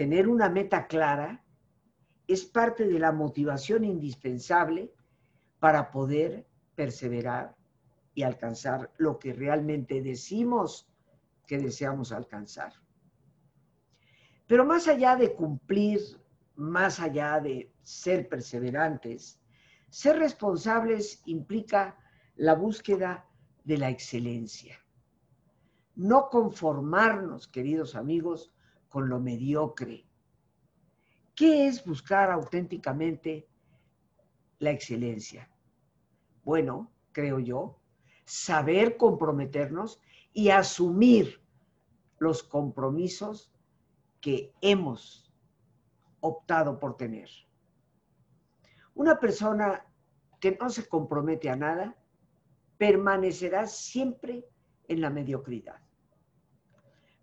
Tener 0.00 0.28
una 0.28 0.48
meta 0.48 0.86
clara 0.86 1.44
es 2.26 2.46
parte 2.46 2.88
de 2.88 2.98
la 2.98 3.12
motivación 3.12 3.84
indispensable 3.84 4.94
para 5.58 5.90
poder 5.90 6.48
perseverar 6.74 7.54
y 8.14 8.22
alcanzar 8.22 8.90
lo 8.96 9.18
que 9.18 9.34
realmente 9.34 10.00
decimos 10.00 10.90
que 11.46 11.58
deseamos 11.58 12.12
alcanzar. 12.12 12.72
Pero 14.46 14.64
más 14.64 14.88
allá 14.88 15.16
de 15.16 15.34
cumplir, 15.34 16.00
más 16.56 16.98
allá 16.98 17.38
de 17.38 17.70
ser 17.82 18.26
perseverantes, 18.26 19.38
ser 19.90 20.18
responsables 20.18 21.20
implica 21.26 21.98
la 22.36 22.54
búsqueda 22.54 23.28
de 23.64 23.76
la 23.76 23.90
excelencia. 23.90 24.80
No 25.94 26.30
conformarnos, 26.30 27.48
queridos 27.48 27.94
amigos, 27.94 28.50
con 28.90 29.08
lo 29.08 29.18
mediocre. 29.18 30.04
¿Qué 31.34 31.66
es 31.66 31.82
buscar 31.82 32.30
auténticamente 32.30 33.48
la 34.58 34.72
excelencia? 34.72 35.48
Bueno, 36.44 36.92
creo 37.12 37.38
yo, 37.38 37.78
saber 38.26 38.98
comprometernos 38.98 40.00
y 40.34 40.50
asumir 40.50 41.40
los 42.18 42.42
compromisos 42.42 43.50
que 44.20 44.52
hemos 44.60 45.32
optado 46.20 46.78
por 46.78 46.96
tener. 46.96 47.30
Una 48.94 49.18
persona 49.18 49.86
que 50.40 50.58
no 50.60 50.68
se 50.68 50.86
compromete 50.86 51.48
a 51.48 51.56
nada 51.56 51.96
permanecerá 52.76 53.66
siempre 53.66 54.44
en 54.88 55.00
la 55.00 55.10
mediocridad. 55.10 55.80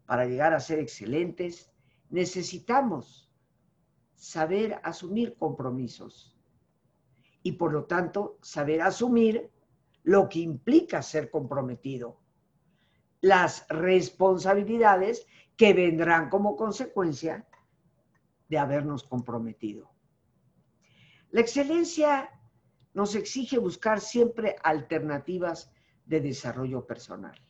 Para 0.07 0.25
llegar 0.25 0.53
a 0.53 0.59
ser 0.59 0.79
excelentes, 0.79 1.69
necesitamos 2.09 3.29
saber 4.15 4.79
asumir 4.83 5.35
compromisos 5.35 6.35
y 7.43 7.51
por 7.51 7.73
lo 7.73 7.85
tanto 7.85 8.39
saber 8.41 8.81
asumir 8.81 9.51
lo 10.03 10.29
que 10.29 10.39
implica 10.39 11.01
ser 11.01 11.29
comprometido, 11.29 12.21
las 13.19 13.67
responsabilidades 13.67 15.27
que 15.57 15.73
vendrán 15.73 16.29
como 16.29 16.55
consecuencia 16.55 17.45
de 18.47 18.57
habernos 18.57 19.03
comprometido. 19.03 19.91
La 21.31 21.41
excelencia 21.41 22.29
nos 22.93 23.13
exige 23.13 23.57
buscar 23.57 23.99
siempre 23.99 24.55
alternativas 24.63 25.69
de 26.05 26.21
desarrollo 26.21 26.87
personal. 26.87 27.46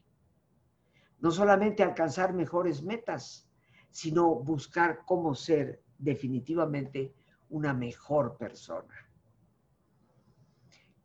No 1.20 1.32
solamente 1.32 1.84
alcanzar 1.84 2.34
mejores 2.34 2.84
metas, 2.84 3.50
sino 3.90 4.36
buscar 4.36 5.04
cómo 5.06 5.34
ser 5.34 5.82
definitivamente 5.98 7.14
una 7.50 7.74
mejor 7.74 8.38
persona 8.38 9.08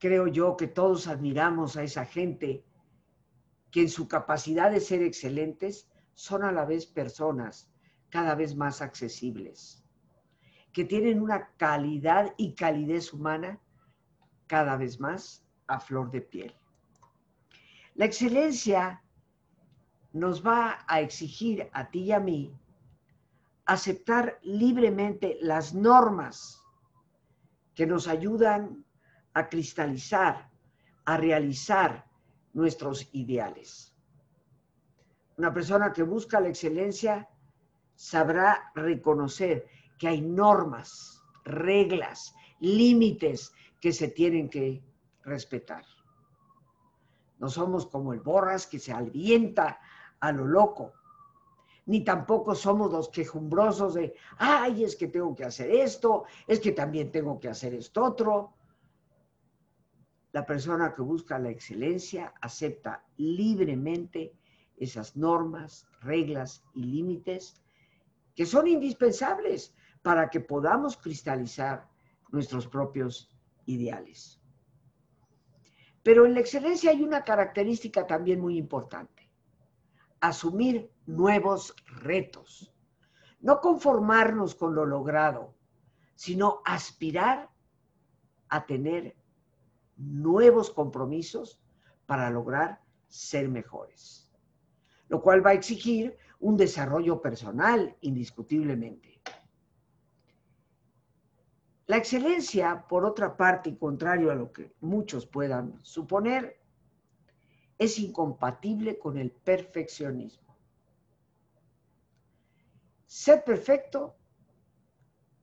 creo 0.02 0.26
yo 0.26 0.56
que 0.56 0.66
todos 0.66 1.06
admiramos 1.06 1.76
a 1.76 1.84
esa 1.84 2.04
gente 2.04 2.64
que 3.70 3.82
en 3.82 3.88
su 3.88 4.08
capacidad 4.08 4.68
de 4.68 4.80
ser 4.80 5.00
excelentes 5.00 5.88
son 6.14 6.42
a 6.42 6.50
la 6.50 6.64
vez 6.64 6.86
personas 6.86 7.70
cada 8.08 8.34
vez 8.34 8.56
más 8.56 8.82
accesibles, 8.82 9.86
que 10.72 10.84
tienen 10.84 11.22
una 11.22 11.52
calidad 11.56 12.34
y 12.36 12.56
calidez 12.56 13.12
humana 13.12 13.60
cada 14.48 14.76
vez 14.76 14.98
más 14.98 15.46
a 15.68 15.78
flor 15.78 16.10
de 16.10 16.22
piel. 16.22 16.52
La 17.94 18.06
excelencia 18.06 19.04
nos 20.12 20.46
va 20.46 20.84
a 20.86 21.00
exigir 21.00 21.68
a 21.72 21.90
ti 21.90 22.00
y 22.04 22.12
a 22.12 22.20
mí 22.20 22.54
aceptar 23.64 24.38
libremente 24.42 25.38
las 25.40 25.74
normas 25.74 26.62
que 27.74 27.86
nos 27.86 28.08
ayudan 28.08 28.84
a 29.34 29.48
cristalizar, 29.48 30.50
a 31.04 31.16
realizar 31.16 32.06
nuestros 32.52 33.08
ideales. 33.12 33.94
Una 35.38 35.52
persona 35.54 35.92
que 35.92 36.02
busca 36.02 36.40
la 36.40 36.48
excelencia 36.48 37.28
sabrá 37.94 38.70
reconocer 38.74 39.66
que 39.98 40.08
hay 40.08 40.20
normas, 40.20 41.22
reglas, 41.44 42.34
límites 42.60 43.52
que 43.80 43.92
se 43.92 44.08
tienen 44.08 44.50
que 44.50 44.82
respetar. 45.22 45.84
No 47.38 47.48
somos 47.48 47.86
como 47.86 48.12
el 48.12 48.20
borras 48.20 48.66
que 48.66 48.78
se 48.78 48.92
alienta 48.92 49.80
a 50.22 50.30
lo 50.30 50.46
loco, 50.46 50.92
ni 51.86 52.04
tampoco 52.04 52.54
somos 52.54 52.92
los 52.92 53.08
quejumbrosos 53.08 53.94
de, 53.94 54.14
ay, 54.38 54.84
es 54.84 54.94
que 54.94 55.08
tengo 55.08 55.34
que 55.34 55.44
hacer 55.44 55.68
esto, 55.70 56.24
es 56.46 56.60
que 56.60 56.70
también 56.70 57.10
tengo 57.10 57.40
que 57.40 57.48
hacer 57.48 57.74
esto 57.74 58.04
otro. 58.04 58.54
La 60.30 60.46
persona 60.46 60.94
que 60.94 61.02
busca 61.02 61.40
la 61.40 61.50
excelencia 61.50 62.32
acepta 62.40 63.04
libremente 63.16 64.32
esas 64.76 65.16
normas, 65.16 65.88
reglas 66.00 66.64
y 66.72 66.84
límites 66.84 67.60
que 68.36 68.46
son 68.46 68.68
indispensables 68.68 69.74
para 70.02 70.30
que 70.30 70.38
podamos 70.40 70.96
cristalizar 70.96 71.88
nuestros 72.30 72.68
propios 72.68 73.28
ideales. 73.66 74.40
Pero 76.04 76.26
en 76.26 76.34
la 76.34 76.40
excelencia 76.40 76.92
hay 76.92 77.02
una 77.02 77.24
característica 77.24 78.06
también 78.06 78.40
muy 78.40 78.56
importante, 78.56 79.21
asumir 80.22 80.90
nuevos 81.04 81.74
retos, 81.84 82.72
no 83.40 83.60
conformarnos 83.60 84.54
con 84.54 84.74
lo 84.74 84.86
logrado, 84.86 85.54
sino 86.14 86.62
aspirar 86.64 87.50
a 88.48 88.64
tener 88.64 89.16
nuevos 89.96 90.70
compromisos 90.70 91.60
para 92.06 92.30
lograr 92.30 92.80
ser 93.08 93.48
mejores, 93.48 94.32
lo 95.08 95.20
cual 95.20 95.44
va 95.44 95.50
a 95.50 95.54
exigir 95.54 96.16
un 96.38 96.56
desarrollo 96.56 97.20
personal 97.20 97.96
indiscutiblemente. 98.00 99.20
La 101.86 101.96
excelencia, 101.96 102.86
por 102.88 103.04
otra 103.04 103.36
parte, 103.36 103.70
y 103.70 103.76
contrario 103.76 104.30
a 104.30 104.36
lo 104.36 104.52
que 104.52 104.72
muchos 104.80 105.26
puedan 105.26 105.78
suponer, 105.82 106.61
es 107.82 107.98
incompatible 107.98 108.96
con 108.96 109.18
el 109.18 109.32
perfeccionismo. 109.32 110.56
Ser 113.06 113.42
perfecto 113.42 114.14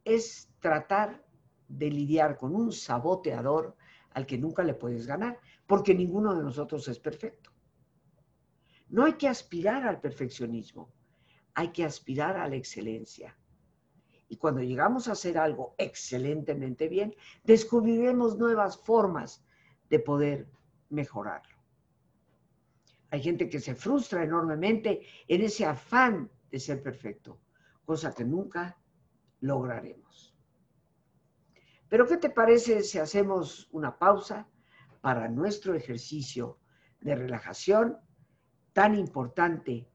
es 0.06 0.50
tratar 0.62 1.22
de 1.68 1.92
lidiar 1.92 2.38
con 2.38 2.56
un 2.56 2.72
saboteador 2.72 3.76
al 4.12 4.26
que 4.26 4.38
nunca 4.38 4.64
le 4.64 4.74
puedes 4.74 5.06
ganar, 5.06 5.38
porque 5.68 5.94
ninguno 5.94 6.34
de 6.34 6.42
nosotros 6.42 6.88
es 6.88 6.98
perfecto. 6.98 7.52
No 8.88 9.04
hay 9.04 9.14
que 9.14 9.28
aspirar 9.28 9.86
al 9.86 10.00
perfeccionismo, 10.00 10.94
hay 11.56 11.74
que 11.74 11.84
aspirar 11.84 12.38
a 12.38 12.48
la 12.48 12.56
excelencia. 12.56 13.38
Y 14.30 14.38
cuando 14.38 14.62
llegamos 14.62 15.10
a 15.10 15.12
hacer 15.12 15.38
algo 15.38 15.76
excelentemente 15.78 16.88
bien, 16.88 17.14
descubriremos 17.44 18.38
nuevas 18.38 18.78
formas 18.78 19.44
de 19.90 20.00
poder 20.00 20.48
mejorarlo. 20.90 21.49
Hay 23.12 23.22
gente 23.22 23.50
que 23.50 23.60
se 23.60 23.76
frustra 23.76 24.24
enormemente 24.24 25.02
en 25.28 25.42
ese 25.42 25.66
afán 25.66 26.30
de 26.52 26.60
ser 26.60 26.82
perfecto, 26.84 27.40
cosa 27.86 28.14
que 28.14 28.24
nunca 28.24 28.78
lograremos. 29.42 30.36
Pero 31.88 32.08
¿qué 32.08 32.18
te 32.18 32.30
parece 32.30 32.84
si 32.84 33.00
hacemos 33.00 33.68
una 33.72 33.98
pausa 33.98 34.48
para 35.02 35.28
nuestro 35.28 35.74
ejercicio 35.74 36.60
de 37.02 37.16
relajación 37.16 37.98
tan 38.74 38.96
importante 38.96 39.90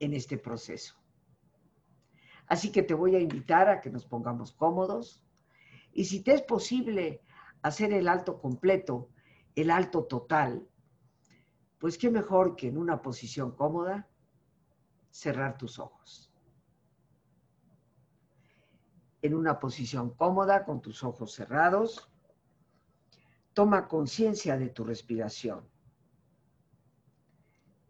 en 0.00 0.14
este 0.14 0.38
proceso? 0.38 0.96
Así 2.46 2.72
que 2.72 2.82
te 2.82 2.94
voy 2.94 3.14
a 3.14 3.20
invitar 3.20 3.68
a 3.68 3.80
que 3.80 3.90
nos 3.90 4.06
pongamos 4.06 4.52
cómodos 4.52 5.22
y 5.92 6.06
si 6.06 6.22
te 6.22 6.32
es 6.32 6.42
posible 6.42 7.20
hacer 7.62 7.92
el 7.92 8.08
alto 8.08 8.40
completo, 8.40 9.10
el 9.54 9.70
alto 9.70 10.04
total, 10.04 10.66
pues 11.84 11.98
qué 11.98 12.10
mejor 12.10 12.56
que 12.56 12.68
en 12.68 12.78
una 12.78 13.02
posición 13.02 13.50
cómoda 13.54 14.08
cerrar 15.10 15.58
tus 15.58 15.78
ojos. 15.78 16.32
En 19.20 19.34
una 19.34 19.60
posición 19.60 20.14
cómoda 20.14 20.64
con 20.64 20.80
tus 20.80 21.04
ojos 21.04 21.34
cerrados, 21.34 22.10
toma 23.52 23.86
conciencia 23.86 24.56
de 24.56 24.70
tu 24.70 24.82
respiración, 24.82 25.68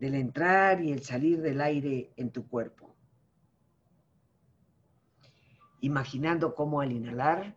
del 0.01 0.17
entrar 0.17 0.83
y 0.83 0.91
el 0.91 1.05
salir 1.05 1.41
del 1.41 1.61
aire 1.61 2.13
en 2.17 2.33
tu 2.33 2.49
cuerpo. 2.49 2.97
Imaginando 5.83 6.57
cómo 6.57 6.81
al 6.81 6.91
inhalar, 6.91 7.57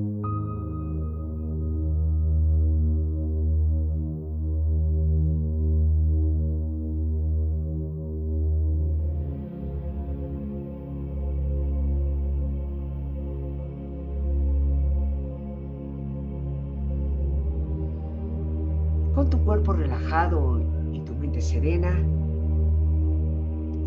Cuerpo 20.11 20.11
relajado 20.11 21.41
serena, 21.41 21.97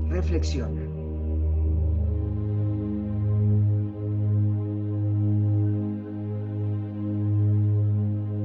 reflexiona. 0.08 0.80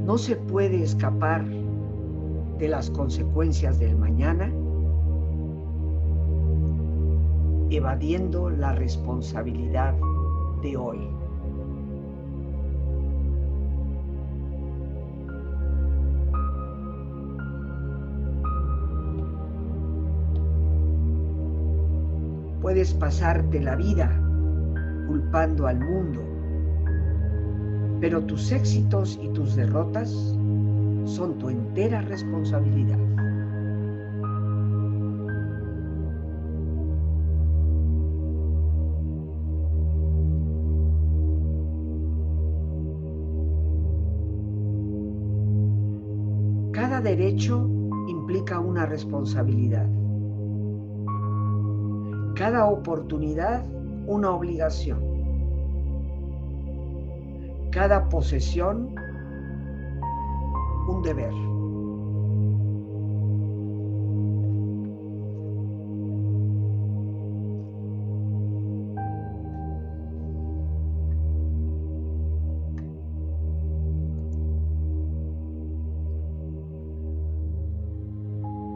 No 0.05 0.17
se 0.17 0.35
puede 0.35 0.83
escapar 0.83 1.45
de 2.57 2.67
las 2.67 2.89
consecuencias 2.89 3.79
del 3.79 3.95
mañana 3.95 4.51
evadiendo 7.69 8.49
la 8.49 8.73
responsabilidad 8.73 9.95
de 10.61 10.75
hoy. 10.75 11.18
Puedes 22.69 22.93
pasarte 22.93 23.59
la 23.59 23.75
vida 23.75 24.15
culpando 25.07 25.65
al 25.65 25.79
mundo, 25.79 26.21
pero 27.99 28.23
tus 28.23 28.51
éxitos 28.51 29.19
y 29.23 29.27
tus 29.29 29.55
derrotas 29.55 30.11
son 31.05 31.39
tu 31.39 31.49
entera 31.49 32.01
responsabilidad. 32.01 32.99
Cada 46.71 47.01
derecho 47.01 47.67
implica 48.07 48.59
una 48.59 48.85
responsabilidad 48.85 49.89
cada 52.39 52.67
oportunidad 52.67 53.65
una 54.07 54.31
obligación. 54.31 54.97
Cada 57.69 58.07
posesión 58.07 58.95
un 60.87 61.01
deber. 61.01 61.33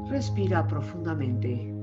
Respira 0.09 0.67
profundamente 0.67 1.82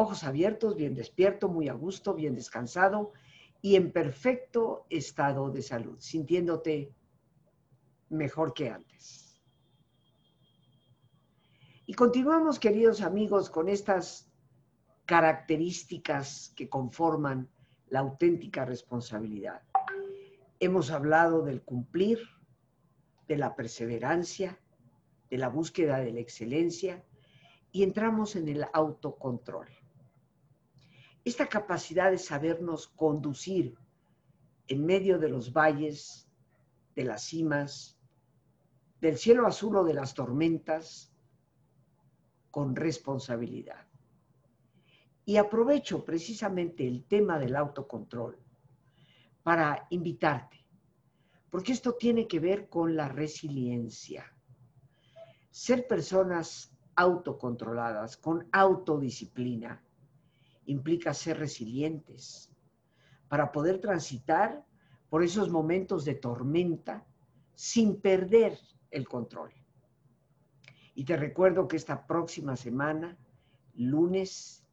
ojos 0.00 0.22
abiertos, 0.22 0.76
bien 0.76 0.94
despierto, 0.94 1.48
muy 1.48 1.68
a 1.68 1.72
gusto, 1.72 2.14
bien 2.14 2.36
descansado 2.36 3.12
y 3.60 3.74
en 3.74 3.90
perfecto 3.90 4.86
estado 4.90 5.50
de 5.50 5.60
salud, 5.60 5.98
sintiéndote 5.98 6.94
mejor 8.08 8.54
que 8.54 8.70
antes. 8.70 9.42
Y 11.84 11.94
continuamos, 11.94 12.60
queridos 12.60 13.00
amigos, 13.00 13.50
con 13.50 13.68
estas 13.68 14.30
características 15.04 16.52
que 16.54 16.68
conforman 16.68 17.50
la 17.88 17.98
auténtica 17.98 18.64
responsabilidad. 18.64 19.62
Hemos 20.60 20.92
hablado 20.92 21.42
del 21.42 21.62
cumplir, 21.62 22.20
de 23.26 23.36
la 23.36 23.56
perseverancia, 23.56 24.60
de 25.28 25.38
la 25.38 25.48
búsqueda 25.48 25.98
de 25.98 26.12
la 26.12 26.20
excelencia 26.20 27.04
y 27.72 27.82
entramos 27.82 28.36
en 28.36 28.48
el 28.48 28.64
autocontrol 28.72 29.66
esta 31.28 31.48
capacidad 31.48 32.10
de 32.10 32.18
sabernos 32.18 32.88
conducir 32.88 33.76
en 34.66 34.84
medio 34.84 35.18
de 35.18 35.28
los 35.28 35.52
valles, 35.52 36.28
de 36.94 37.04
las 37.04 37.24
cimas, 37.24 37.98
del 39.00 39.16
cielo 39.16 39.46
azul 39.46 39.76
o 39.76 39.84
de 39.84 39.94
las 39.94 40.14
tormentas, 40.14 41.12
con 42.50 42.74
responsabilidad. 42.74 43.86
Y 45.24 45.36
aprovecho 45.36 46.04
precisamente 46.04 46.86
el 46.86 47.04
tema 47.04 47.38
del 47.38 47.54
autocontrol 47.56 48.38
para 49.42 49.86
invitarte, 49.90 50.64
porque 51.50 51.72
esto 51.72 51.94
tiene 51.94 52.26
que 52.26 52.40
ver 52.40 52.68
con 52.68 52.96
la 52.96 53.08
resiliencia. 53.08 54.34
Ser 55.50 55.86
personas 55.86 56.72
autocontroladas, 56.96 58.16
con 58.16 58.48
autodisciplina, 58.50 59.82
implica 60.68 61.14
ser 61.14 61.38
resilientes 61.38 62.50
para 63.28 63.50
poder 63.50 63.80
transitar 63.80 64.64
por 65.08 65.22
esos 65.22 65.50
momentos 65.50 66.04
de 66.04 66.14
tormenta 66.14 67.06
sin 67.54 68.00
perder 68.00 68.58
el 68.90 69.08
control. 69.08 69.50
Y 70.94 71.04
te 71.04 71.16
recuerdo 71.16 71.66
que 71.66 71.76
esta 71.76 72.06
próxima 72.06 72.54
semana, 72.56 73.16
lunes 73.74 74.66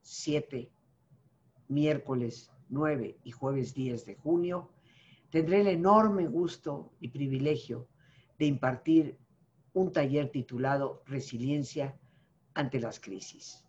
7, 0.00 0.70
miércoles 1.68 2.50
9 2.70 3.18
y 3.22 3.30
jueves 3.30 3.74
10 3.74 4.06
de 4.06 4.14
junio, 4.14 4.70
tendré 5.30 5.60
el 5.60 5.66
enorme 5.68 6.26
gusto 6.26 6.92
y 6.98 7.08
privilegio 7.08 7.88
de 8.38 8.46
impartir 8.46 9.18
un 9.74 9.92
taller 9.92 10.30
titulado 10.30 11.02
Resiliencia 11.06 11.98
ante 12.54 12.80
las 12.80 13.00
crisis 13.00 13.64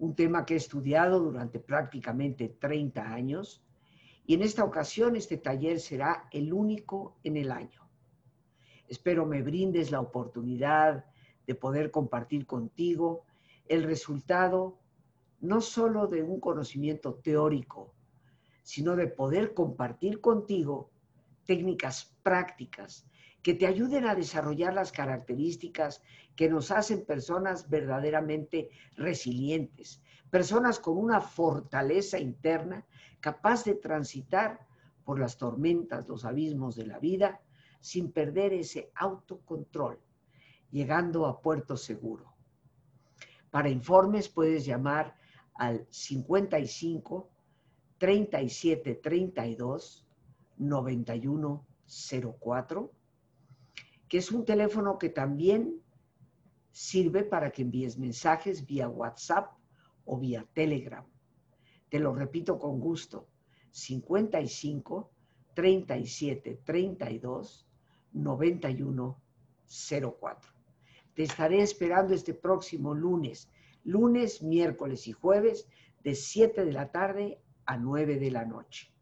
un 0.00 0.14
tema 0.14 0.44
que 0.46 0.54
he 0.54 0.56
estudiado 0.56 1.20
durante 1.20 1.60
prácticamente 1.60 2.48
30 2.48 3.12
años 3.12 3.62
Y 4.26 4.34
en 4.34 4.42
esta 4.42 4.64
ocasión 4.64 5.16
este 5.16 5.36
taller 5.38 5.80
será 5.80 6.28
el 6.30 6.52
único 6.52 7.18
en 7.24 7.36
el 7.36 7.50
año. 7.50 7.88
Espero 8.86 9.26
me 9.26 9.42
brindes 9.42 9.90
la 9.90 10.00
oportunidad 10.00 11.04
de 11.46 11.54
poder 11.54 11.90
compartir 11.90 12.46
contigo 12.46 13.24
el 13.66 13.82
resultado 13.82 14.78
no 15.40 15.60
solo 15.60 16.06
de 16.06 16.22
un 16.22 16.38
conocimiento 16.38 17.14
teórico, 17.14 17.94
sino 18.62 18.94
de 18.94 19.08
poder 19.08 19.52
compartir 19.52 20.20
contigo 20.20 20.90
técnicas 21.46 22.16
prácticas 22.22 23.06
que 23.42 23.54
te 23.54 23.66
ayuden 23.66 24.04
a 24.06 24.14
desarrollar 24.14 24.74
las 24.74 24.92
características 24.92 26.02
que 26.36 26.48
nos 26.48 26.70
hacen 26.70 27.04
personas 27.04 27.68
verdaderamente 27.68 28.70
resilientes, 28.96 30.02
personas 30.30 30.78
con 30.78 30.98
una 30.98 31.20
fortaleza 31.20 32.18
interna 32.18 32.86
capaz 33.20 33.64
de 33.64 33.74
transitar 33.74 34.66
por 35.04 35.18
las 35.18 35.38
tormentas, 35.38 36.06
los 36.08 36.24
abismos 36.24 36.76
de 36.76 36.86
la 36.86 36.98
vida, 36.98 37.40
sin 37.80 38.12
perder 38.12 38.52
ese 38.52 38.90
autocontrol, 38.94 39.98
llegando 40.70 41.26
a 41.26 41.40
puerto 41.40 41.76
seguro. 41.76 42.34
Para 43.50 43.70
informes 43.70 44.28
puedes 44.28 44.64
llamar 44.64 45.16
al 45.54 45.86
55 45.90 47.28
37 47.98 48.94
32 48.94 50.06
91 50.58 51.66
04 52.40 52.99
que 54.10 54.18
es 54.18 54.32
un 54.32 54.44
teléfono 54.44 54.98
que 54.98 55.08
también 55.08 55.80
sirve 56.72 57.22
para 57.22 57.52
que 57.52 57.62
envíes 57.62 57.96
mensajes 57.96 58.66
vía 58.66 58.88
WhatsApp 58.88 59.52
o 60.04 60.18
vía 60.18 60.44
Telegram. 60.52 61.06
Te 61.88 62.00
lo 62.00 62.12
repito 62.12 62.58
con 62.58 62.80
gusto. 62.80 63.28
55 63.70 65.12
37 65.54 66.60
32 66.64 67.68
91 68.12 69.22
04. 70.20 70.52
Te 71.14 71.22
estaré 71.22 71.62
esperando 71.62 72.12
este 72.12 72.34
próximo 72.34 72.94
lunes, 72.94 73.48
lunes, 73.84 74.42
miércoles 74.42 75.06
y 75.06 75.12
jueves 75.12 75.68
de 76.02 76.16
7 76.16 76.64
de 76.64 76.72
la 76.72 76.90
tarde 76.90 77.40
a 77.64 77.76
9 77.76 78.18
de 78.18 78.30
la 78.32 78.44
noche. 78.44 78.92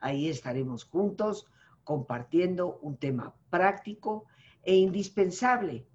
Ahí 0.00 0.30
estaremos 0.30 0.84
juntos 0.84 1.46
compartiendo 1.84 2.78
un 2.82 2.96
tema 2.96 3.34
práctico 3.50 4.26
e 4.62 4.74
indispensable 4.76 5.86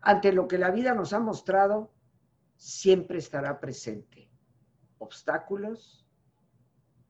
ante 0.00 0.32
lo 0.32 0.46
que 0.46 0.58
la 0.58 0.70
vida 0.70 0.94
nos 0.94 1.12
ha 1.12 1.20
mostrado, 1.20 1.90
siempre 2.56 3.18
estará 3.18 3.60
presente. 3.60 4.28
Obstáculos, 4.98 6.06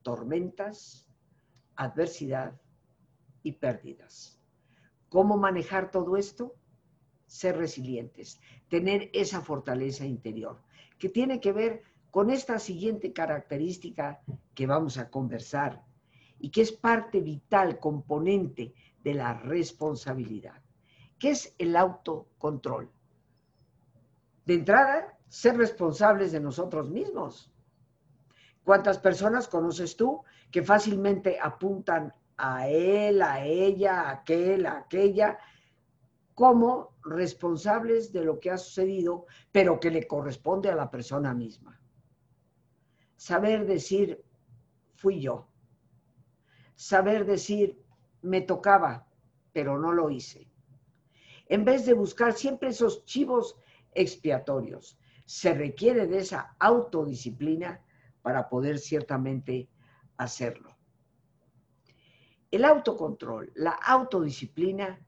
tormentas, 0.03 1.09
adversidad 1.75 2.61
y 3.43 3.53
pérdidas. 3.53 4.41
¿Cómo 5.09 5.37
manejar 5.37 5.91
todo 5.91 6.17
esto? 6.17 6.55
Ser 7.27 7.57
resilientes, 7.57 8.41
tener 8.69 9.11
esa 9.13 9.41
fortaleza 9.41 10.05
interior, 10.05 10.63
que 10.99 11.09
tiene 11.09 11.41
que 11.41 11.53
ver 11.53 11.83
con 12.11 12.31
esta 12.31 12.59
siguiente 12.59 13.13
característica 13.13 14.23
que 14.55 14.67
vamos 14.67 14.97
a 14.99 15.11
conversar 15.11 15.85
y 16.39 16.51
que 16.51 16.63
es 16.63 16.73
parte 16.73 17.21
vital, 17.21 17.79
componente 17.79 18.75
de 19.03 19.15
la 19.15 19.35
responsabilidad, 19.35 20.61
que 21.19 21.31
es 21.31 21.55
el 21.59 21.77
autocontrol. 21.77 22.91
De 24.45 24.55
entrada, 24.55 25.19
ser 25.29 25.57
responsables 25.57 26.33
de 26.33 26.41
nosotros 26.41 26.91
mismos. 26.91 27.53
¿Cuántas 28.65 28.99
personas 28.99 29.49
conoces 29.49 29.97
tú 29.97 30.23
que 30.51 30.63
fácilmente 30.63 31.39
apuntan 31.41 32.13
a 32.37 32.69
él, 32.69 33.23
a 33.23 33.45
ella, 33.45 34.03
a 34.03 34.11
aquel, 34.11 34.67
a 34.67 34.79
aquella, 34.79 35.39
como 36.35 36.97
responsables 37.03 38.13
de 38.13 38.25
lo 38.25 38.39
que 38.39 38.51
ha 38.51 38.59
sucedido, 38.59 39.27
pero 39.53 39.81
que 39.81 39.91
le 39.91 40.07
corresponde 40.07 40.71
a 40.71 40.77
la 40.77 40.91
persona 40.91 41.33
misma? 41.33 41.81
Saber 43.17 43.67
decir, 43.67 44.23
fui 44.95 45.21
yo 45.21 45.49
saber 46.77 47.25
decir, 47.25 47.83
me 48.23 48.43
tocaba, 48.43 49.07
pero 49.53 49.79
no 49.79 49.93
lo 49.93 50.11
hice. 50.11 50.49
En 51.49 51.65
vez 51.65 51.87
de 51.87 51.95
buscar 51.95 52.35
siempre 52.35 52.69
esos 52.69 53.05
chivos 53.05 53.57
expiatorios, 53.93 54.99
se 55.25 55.55
requiere 55.55 56.07
de 56.07 56.19
esa 56.19 56.55
autodisciplina 56.59 57.81
para 58.23 58.49
poder 58.49 58.79
ciertamente 58.79 59.69
hacerlo. 60.19 60.77
El 62.51 62.65
autocontrol, 62.65 63.51
la 63.55 63.73
autodisciplina 63.73 65.01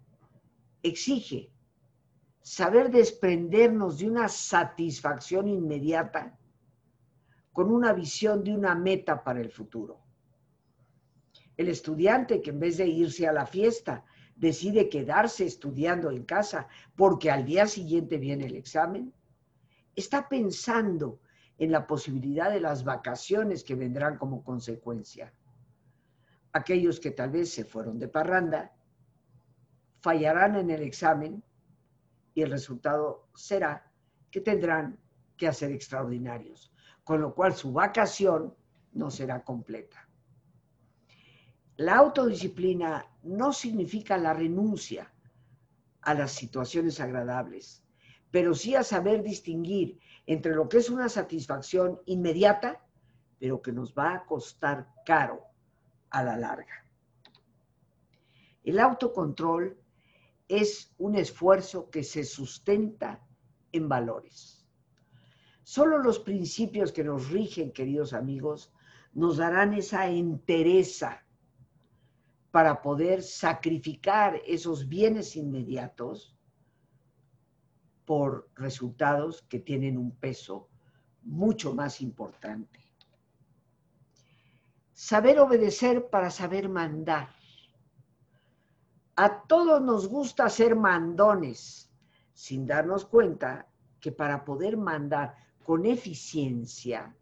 exige 0.82 1.52
saber 2.40 2.90
desprendernos 2.90 3.98
de 3.98 4.08
una 4.08 4.28
satisfacción 4.28 5.48
inmediata 5.48 6.36
con 7.52 7.70
una 7.70 7.92
visión 7.92 8.42
de 8.42 8.54
una 8.54 8.74
meta 8.74 9.22
para 9.22 9.40
el 9.40 9.50
futuro 9.50 10.07
el 11.58 11.68
estudiante 11.68 12.40
que 12.40 12.50
en 12.50 12.60
vez 12.60 12.78
de 12.78 12.86
irse 12.86 13.26
a 13.26 13.32
la 13.32 13.44
fiesta 13.44 14.04
decide 14.36 14.88
quedarse 14.88 15.44
estudiando 15.44 16.10
en 16.10 16.24
casa 16.24 16.68
porque 16.96 17.30
al 17.30 17.44
día 17.44 17.66
siguiente 17.66 18.16
viene 18.16 18.46
el 18.46 18.54
examen, 18.54 19.12
está 19.96 20.28
pensando 20.28 21.20
en 21.58 21.72
la 21.72 21.88
posibilidad 21.88 22.52
de 22.52 22.60
las 22.60 22.84
vacaciones 22.84 23.64
que 23.64 23.74
vendrán 23.74 24.16
como 24.16 24.44
consecuencia. 24.44 25.34
Aquellos 26.52 27.00
que 27.00 27.10
tal 27.10 27.30
vez 27.30 27.52
se 27.52 27.64
fueron 27.64 27.98
de 27.98 28.06
parranda 28.06 28.72
fallarán 30.00 30.54
en 30.54 30.70
el 30.70 30.82
examen 30.82 31.42
y 32.34 32.42
el 32.42 32.52
resultado 32.52 33.28
será 33.34 33.90
que 34.30 34.40
tendrán 34.40 34.96
que 35.36 35.48
hacer 35.48 35.72
extraordinarios, 35.72 36.72
con 37.02 37.20
lo 37.20 37.34
cual 37.34 37.54
su 37.54 37.72
vacación 37.72 38.54
no 38.92 39.10
será 39.10 39.42
completa. 39.42 40.07
La 41.78 41.94
autodisciplina 41.94 43.06
no 43.22 43.52
significa 43.52 44.18
la 44.18 44.34
renuncia 44.34 45.12
a 46.00 46.12
las 46.12 46.32
situaciones 46.32 46.98
agradables, 46.98 47.84
pero 48.32 48.52
sí 48.52 48.74
a 48.74 48.82
saber 48.82 49.22
distinguir 49.22 50.00
entre 50.26 50.56
lo 50.56 50.68
que 50.68 50.78
es 50.78 50.90
una 50.90 51.08
satisfacción 51.08 52.00
inmediata, 52.06 52.84
pero 53.38 53.62
que 53.62 53.70
nos 53.70 53.94
va 53.94 54.12
a 54.12 54.26
costar 54.26 54.88
caro 55.06 55.40
a 56.10 56.24
la 56.24 56.36
larga. 56.36 56.84
El 58.64 58.80
autocontrol 58.80 59.80
es 60.48 60.92
un 60.98 61.14
esfuerzo 61.14 61.90
que 61.90 62.02
se 62.02 62.24
sustenta 62.24 63.24
en 63.70 63.88
valores. 63.88 64.66
Solo 65.62 65.98
los 65.98 66.18
principios 66.18 66.90
que 66.90 67.04
nos 67.04 67.30
rigen, 67.30 67.70
queridos 67.70 68.14
amigos, 68.14 68.72
nos 69.12 69.36
darán 69.36 69.74
esa 69.74 70.08
entereza 70.08 71.22
para 72.50 72.80
poder 72.80 73.22
sacrificar 73.22 74.40
esos 74.46 74.88
bienes 74.88 75.36
inmediatos 75.36 76.34
por 78.04 78.48
resultados 78.54 79.42
que 79.42 79.58
tienen 79.58 79.98
un 79.98 80.12
peso 80.12 80.68
mucho 81.22 81.74
más 81.74 82.00
importante. 82.00 82.80
Saber 84.94 85.38
obedecer 85.38 86.08
para 86.08 86.30
saber 86.30 86.68
mandar. 86.68 87.28
A 89.14 89.42
todos 89.42 89.82
nos 89.82 90.08
gusta 90.08 90.48
ser 90.48 90.74
mandones, 90.74 91.90
sin 92.32 92.66
darnos 92.66 93.04
cuenta 93.04 93.68
que 94.00 94.10
para 94.12 94.44
poder 94.44 94.76
mandar 94.76 95.36
con 95.64 95.84
eficiencia 95.84 97.14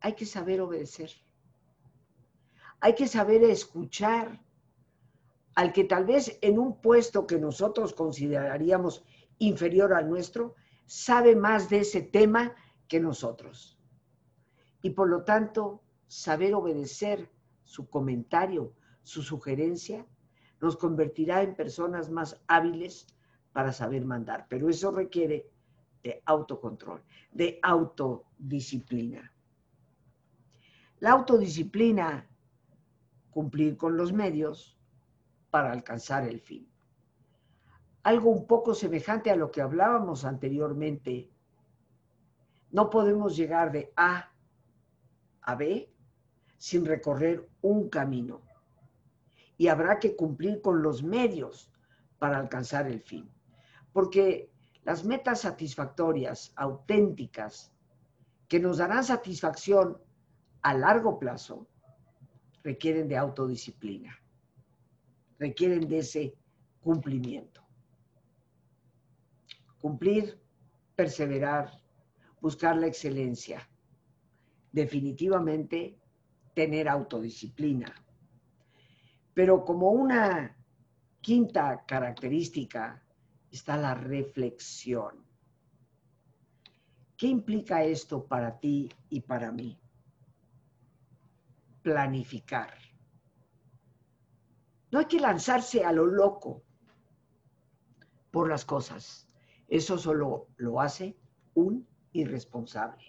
hay 0.00 0.14
que 0.14 0.26
saber 0.26 0.60
obedecer. 0.60 1.10
Hay 2.84 2.96
que 2.96 3.06
saber 3.06 3.44
escuchar 3.44 4.42
al 5.54 5.72
que 5.72 5.84
tal 5.84 6.04
vez 6.04 6.36
en 6.42 6.58
un 6.58 6.80
puesto 6.80 7.28
que 7.28 7.38
nosotros 7.38 7.94
consideraríamos 7.94 9.04
inferior 9.38 9.94
al 9.94 10.10
nuestro, 10.10 10.56
sabe 10.84 11.36
más 11.36 11.70
de 11.70 11.78
ese 11.78 12.02
tema 12.02 12.56
que 12.88 12.98
nosotros. 12.98 13.78
Y 14.82 14.90
por 14.90 15.08
lo 15.08 15.22
tanto, 15.22 15.84
saber 16.08 16.54
obedecer 16.54 17.30
su 17.62 17.88
comentario, 17.88 18.74
su 19.04 19.22
sugerencia, 19.22 20.04
nos 20.60 20.76
convertirá 20.76 21.42
en 21.42 21.54
personas 21.54 22.10
más 22.10 22.42
hábiles 22.48 23.06
para 23.52 23.72
saber 23.72 24.04
mandar. 24.04 24.46
Pero 24.48 24.68
eso 24.68 24.90
requiere 24.90 25.48
de 26.02 26.20
autocontrol, 26.26 27.00
de 27.30 27.60
autodisciplina. 27.62 29.32
La 30.98 31.12
autodisciplina 31.12 32.28
cumplir 33.32 33.76
con 33.76 33.96
los 33.96 34.12
medios 34.12 34.78
para 35.50 35.72
alcanzar 35.72 36.28
el 36.28 36.40
fin. 36.40 36.68
Algo 38.04 38.30
un 38.30 38.46
poco 38.46 38.74
semejante 38.74 39.30
a 39.30 39.36
lo 39.36 39.50
que 39.50 39.62
hablábamos 39.62 40.24
anteriormente. 40.24 41.30
No 42.70 42.90
podemos 42.90 43.36
llegar 43.36 43.72
de 43.72 43.92
A 43.96 44.30
a 45.42 45.54
B 45.56 45.92
sin 46.58 46.84
recorrer 46.84 47.48
un 47.62 47.88
camino. 47.88 48.42
Y 49.56 49.68
habrá 49.68 49.98
que 49.98 50.14
cumplir 50.14 50.60
con 50.60 50.82
los 50.82 51.02
medios 51.02 51.72
para 52.18 52.38
alcanzar 52.38 52.86
el 52.86 53.00
fin. 53.00 53.28
Porque 53.92 54.50
las 54.84 55.04
metas 55.04 55.40
satisfactorias, 55.40 56.52
auténticas, 56.56 57.72
que 58.48 58.60
nos 58.60 58.78
darán 58.78 59.04
satisfacción 59.04 59.98
a 60.62 60.74
largo 60.74 61.18
plazo, 61.18 61.66
requieren 62.62 63.08
de 63.08 63.16
autodisciplina, 63.16 64.18
requieren 65.38 65.88
de 65.88 65.98
ese 65.98 66.34
cumplimiento. 66.80 67.62
Cumplir, 69.80 70.40
perseverar, 70.94 71.82
buscar 72.40 72.76
la 72.76 72.86
excelencia. 72.86 73.68
Definitivamente 74.70 75.98
tener 76.54 76.88
autodisciplina. 76.88 77.92
Pero 79.34 79.64
como 79.64 79.90
una 79.90 80.56
quinta 81.20 81.84
característica 81.86 83.02
está 83.50 83.76
la 83.76 83.94
reflexión. 83.94 85.24
¿Qué 87.16 87.28
implica 87.28 87.84
esto 87.84 88.24
para 88.26 88.58
ti 88.58 88.88
y 89.08 89.20
para 89.20 89.52
mí? 89.52 89.81
Planificar. 91.82 92.74
No 94.90 94.98
hay 94.98 95.06
que 95.06 95.20
lanzarse 95.20 95.84
a 95.84 95.92
lo 95.92 96.06
loco 96.06 96.62
por 98.30 98.48
las 98.48 98.64
cosas. 98.64 99.26
Eso 99.68 99.98
solo 99.98 100.48
lo 100.56 100.80
hace 100.80 101.16
un 101.54 101.86
irresponsable. 102.12 103.04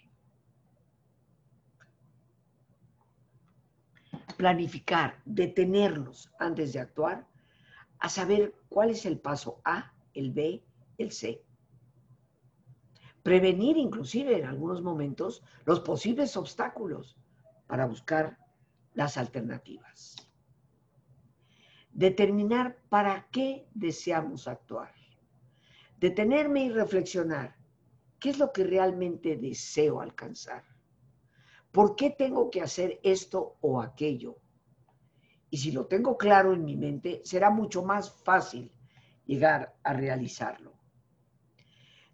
Planificar, 4.37 5.21
detenernos 5.25 6.31
antes 6.39 6.73
de 6.73 6.79
actuar, 6.79 7.27
a 7.99 8.09
saber 8.09 8.55
cuál 8.69 8.89
es 8.89 9.05
el 9.05 9.19
paso 9.19 9.61
A, 9.63 9.93
el 10.13 10.31
B, 10.31 10.63
el 10.97 11.11
C. 11.11 11.43
Prevenir 13.23 13.77
inclusive 13.77 14.37
en 14.37 14.45
algunos 14.45 14.81
momentos 14.81 15.43
los 15.65 15.79
posibles 15.81 16.35
obstáculos 16.35 17.17
para 17.67 17.85
buscar 17.85 18.42
las 18.93 19.17
alternativas. 19.17 20.15
Determinar 21.91 22.77
para 22.89 23.27
qué 23.31 23.67
deseamos 23.73 24.47
actuar. 24.47 24.93
Detenerme 25.99 26.65
y 26.65 26.69
reflexionar 26.69 27.55
¿Qué 28.23 28.29
es 28.29 28.39
lo 28.39 28.53
que 28.53 28.63
realmente 28.63 29.35
deseo 29.35 29.99
alcanzar? 29.99 30.63
¿Por 31.73 31.97
qué 31.97 32.09
tengo 32.09 32.49
que 32.49 32.61
hacer 32.61 33.01
esto 33.03 33.57
o 33.59 33.81
aquello? 33.81 34.37
Y 35.49 35.57
si 35.57 35.73
lo 35.73 35.87
tengo 35.87 36.17
claro 36.17 36.53
en 36.53 36.63
mi 36.63 36.77
mente, 36.77 37.19
será 37.25 37.49
mucho 37.49 37.83
más 37.83 38.09
fácil 38.23 38.71
llegar 39.25 39.75
a 39.83 39.91
realizarlo. 39.91 40.71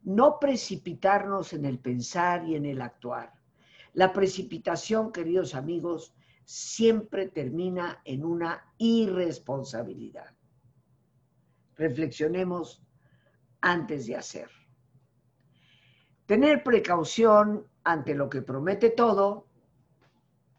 No 0.02 0.40
precipitarnos 0.40 1.54
en 1.54 1.66
el 1.66 1.78
pensar 1.78 2.44
y 2.44 2.56
en 2.56 2.66
el 2.66 2.82
actuar. 2.82 3.32
La 3.94 4.12
precipitación, 4.12 5.12
queridos 5.12 5.54
amigos, 5.54 6.16
siempre 6.50 7.28
termina 7.28 8.02
en 8.06 8.26
una 8.26 8.74
irresponsabilidad. 8.80 10.34
Reflexionemos 11.76 12.82
antes 13.62 14.08
de 14.08 14.16
hacer. 14.16 14.50
Tener 16.26 16.64
precaución 16.64 17.68
ante 17.84 18.16
lo 18.16 18.32
que 18.32 18.42
promete 18.42 18.90
todo 18.90 19.46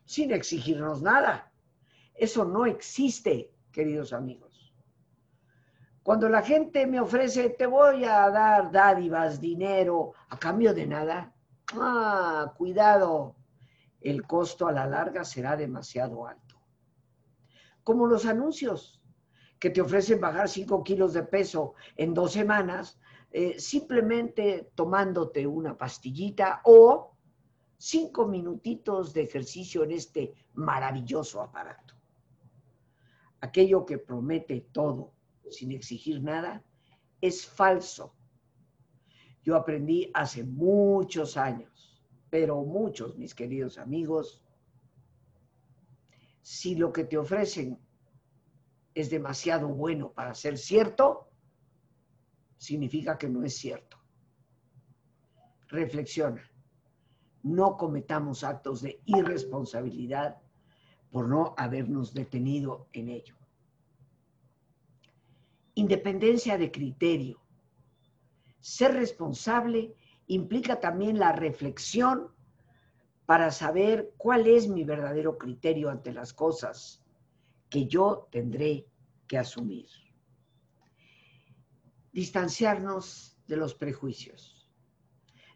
sin 0.05 0.31
exigirnos 0.31 1.03
nada. 1.03 1.51
Eso 2.15 2.45
no 2.45 2.67
existe, 2.67 3.53
queridos 3.73 4.13
amigos. 4.13 4.73
Cuando 6.05 6.29
la 6.29 6.43
gente 6.43 6.87
me 6.87 7.01
ofrece, 7.01 7.51
te 7.51 7.67
voy 7.67 8.05
a 8.05 8.31
dar 8.31 8.71
dádivas, 8.71 9.41
dinero, 9.41 10.13
a 10.29 10.39
cambio 10.39 10.73
de 10.73 10.87
nada, 10.87 11.35
ah, 11.73 12.55
cuidado, 12.57 13.35
el 14.01 14.27
costo 14.27 14.67
a 14.67 14.73
la 14.73 14.87
larga 14.87 15.25
será 15.25 15.57
demasiado 15.57 16.27
alto. 16.27 16.57
Como 17.83 18.07
los 18.07 18.27
anuncios 18.27 19.01
que 19.59 19.71
te 19.71 19.81
ofrecen 19.81 20.21
bajar 20.21 20.49
5 20.49 20.83
kilos 20.85 21.13
de 21.13 21.23
peso 21.23 21.75
en 21.97 22.15
dos 22.15 22.33
semanas 22.33 22.99
eh, 23.33 23.61
simplemente 23.61 24.73
tomándote 24.75 25.47
una 25.47 25.79
pastillita 25.79 26.63
o 26.65 27.15
cinco 27.77 28.27
minutitos 28.27 29.13
de 29.15 29.23
ejercicio 29.23 29.85
en 29.85 29.93
este 29.93 30.35
maravilloso 30.55 31.41
aparato. 31.41 31.95
Aquello 33.41 33.87
que 33.87 33.99
promete 33.99 34.67
todo 34.73 35.13
sin 35.49 35.71
exigir 35.71 36.21
nada 36.21 36.65
es 37.21 37.47
falso. 37.47 38.15
Yo 39.45 39.55
aprendí 39.55 40.11
hace 40.13 40.43
muchos 40.43 41.37
años, 41.37 41.70
pero 42.31 42.63
muchos, 42.63 43.19
mis 43.19 43.35
queridos 43.35 43.77
amigos, 43.77 44.43
si 46.43 46.77
lo 46.77 46.93
que 46.93 47.05
te 47.05 47.19
ofrecen 47.19 47.79
es 48.95 49.11
demasiado 49.11 49.69
bueno 49.69 50.13
para 50.13 50.35
ser 50.35 50.57
cierto, 50.57 51.29
significa 52.57 53.19
que 53.19 53.29
no 53.29 53.45
es 53.45 53.57
cierto. 53.57 53.99
Reflexiona. 55.69 56.43
No 57.43 57.77
cometamos 57.77 58.45
actos 58.45 58.83
de 58.83 59.01
irresponsabilidad 59.07 60.41
por 61.11 61.29
no 61.29 61.55
habernos 61.57 62.13
detenido 62.13 62.89
en 62.93 63.09
ello. 63.09 63.35
Independencia 65.75 66.59
de 66.59 66.71
criterio. 66.71 67.41
Ser 68.61 68.93
responsable 68.93 69.97
implica 70.35 70.81
también 70.81 71.19
la 71.19 71.33
reflexión 71.33 72.29
para 73.27 73.51
saber 73.51 74.13
cuál 74.17 74.47
es 74.47 74.69
mi 74.69 74.85
verdadero 74.85 75.39
criterio 75.39 75.91
ante 75.91 76.13
las 76.13 76.33
cosas 76.33 77.05
que 77.69 77.87
yo 77.87 78.29
tendré 78.31 78.87
que 79.27 79.39
asumir 79.39 79.89
distanciarnos 82.13 83.39
de 83.47 83.57
los 83.57 83.75
prejuicios. 83.75 84.69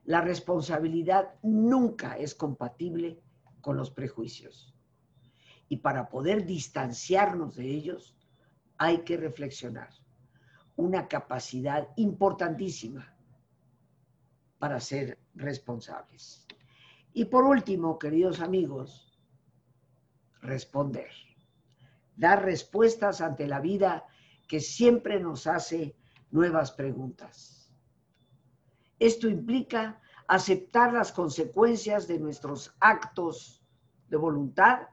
La 0.05 0.21
responsabilidad 0.21 1.35
nunca 1.43 2.17
es 2.17 2.35
compatible 2.35 3.21
con 3.61 3.77
los 3.77 3.91
prejuicios. 3.91 4.75
Y 5.69 5.79
para 5.79 6.09
poder 6.09 6.45
distanciarnos 6.45 7.57
de 7.57 7.71
ellos, 7.71 8.17
hay 8.77 8.99
que 8.99 9.17
reflexionar. 9.17 9.91
Una 10.77 11.09
capacidad 11.09 11.89
importantísima 11.97 13.14
para 14.59 14.81
ser 14.81 15.19
responsables. 15.35 16.47
Y 17.13 17.27
por 17.27 17.45
último, 17.45 17.99
queridos 17.99 18.41
amigos, 18.41 19.21
responder. 20.41 21.11
Dar 22.17 22.45
respuestas 22.45 23.21
ante 23.21 23.47
la 23.47 23.61
vida 23.61 24.05
que 24.49 24.61
siempre 24.61 25.21
nos 25.21 25.47
hace 25.47 25.97
nuevas 26.31 26.73
preguntas. 26.73 27.73
Esto 28.99 29.29
implica 29.29 30.01
aceptar 30.27 30.93
las 30.93 31.13
consecuencias 31.13 32.07
de 32.09 32.19
nuestros 32.19 32.75
actos 32.81 33.63
de 34.09 34.17
voluntad 34.17 34.89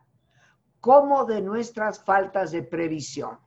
como 0.80 1.26
de 1.26 1.41
nuestras 1.41 2.03
faltas 2.03 2.51
de 2.51 2.64
previsión. 2.64 3.39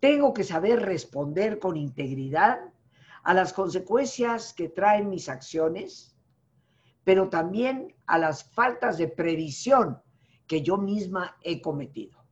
Tengo 0.00 0.34
que 0.34 0.42
saber 0.42 0.82
responder 0.82 1.58
con 1.60 1.76
integridad 1.76 2.58
a 3.22 3.34
las 3.34 3.52
consecuencias 3.52 4.52
que 4.52 4.68
traen 4.68 5.08
mis 5.08 5.28
acciones, 5.28 6.16
pero 7.04 7.28
también 7.28 7.94
a 8.06 8.18
las 8.18 8.44
faltas 8.44 8.98
de 8.98 9.08
previsión 9.08 10.00
que 10.46 10.62
yo 10.62 10.76
misma 10.76 11.36
he 11.42 11.60
cometido. 11.60 12.22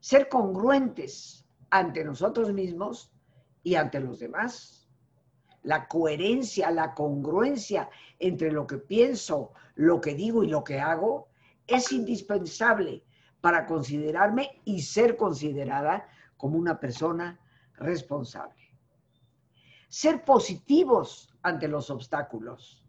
Ser 0.00 0.28
congruentes 0.28 1.46
ante 1.70 2.04
nosotros 2.04 2.52
mismos 2.52 3.12
y 3.62 3.74
ante 3.74 4.00
los 4.00 4.18
demás. 4.18 4.88
La 5.62 5.88
coherencia, 5.88 6.70
la 6.70 6.94
congruencia 6.94 7.88
entre 8.18 8.52
lo 8.52 8.66
que 8.66 8.78
pienso, 8.78 9.52
lo 9.74 10.00
que 10.00 10.14
digo 10.14 10.44
y 10.44 10.48
lo 10.48 10.62
que 10.62 10.78
hago 10.78 11.28
es 11.66 11.90
indispensable 11.90 13.04
para 13.40 13.66
considerarme 13.66 14.62
y 14.64 14.82
ser 14.82 15.16
considerada 15.16 16.06
como 16.36 16.58
una 16.58 16.78
persona 16.78 17.40
responsable. 17.76 18.62
Ser 19.88 20.24
positivos 20.24 21.34
ante 21.42 21.68
los 21.68 21.90
obstáculos, 21.90 22.84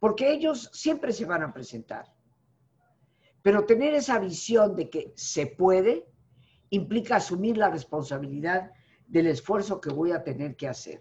porque 0.00 0.32
ellos 0.32 0.70
siempre 0.72 1.12
se 1.12 1.24
van 1.24 1.42
a 1.42 1.52
presentar. 1.52 2.06
Pero 3.42 3.66
tener 3.66 3.94
esa 3.94 4.18
visión 4.18 4.74
de 4.74 4.90
que 4.90 5.12
se 5.16 5.46
puede 5.46 6.06
implica 6.70 7.16
asumir 7.16 7.56
la 7.56 7.70
responsabilidad 7.70 8.72
del 9.06 9.26
esfuerzo 9.28 9.80
que 9.80 9.90
voy 9.90 10.12
a 10.12 10.22
tener 10.22 10.56
que 10.56 10.68
hacer. 10.68 11.00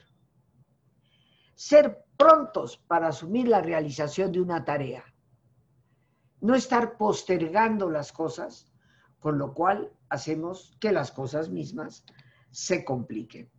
Ser 1.56 2.06
prontos 2.16 2.78
para 2.78 3.08
asumir 3.10 3.48
la 3.48 3.62
realización 3.62 4.32
de 4.32 4.42
una 4.42 4.64
tarea. 4.64 5.04
no 6.40 6.56
estar 6.56 6.98
postergando 6.98 7.90
las 7.90 8.12
cosas, 8.12 8.72
con 9.20 9.38
lo 9.38 9.54
cual 9.54 9.92
hacemos 10.10 10.78
que 10.80 10.92
las 10.92 11.12
cosas 11.12 11.50
mismas 11.50 12.04
se 12.52 12.84
compliquen. 12.84 13.50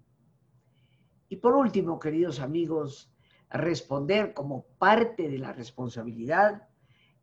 Y 1.28 1.36
por 1.36 1.54
último, 1.54 1.98
queridos 1.98 2.40
amigos, 2.40 3.12
responder 3.50 4.34
como 4.34 4.66
parte 4.78 5.28
de 5.28 5.38
la 5.38 5.52
responsabilidad 5.52 6.68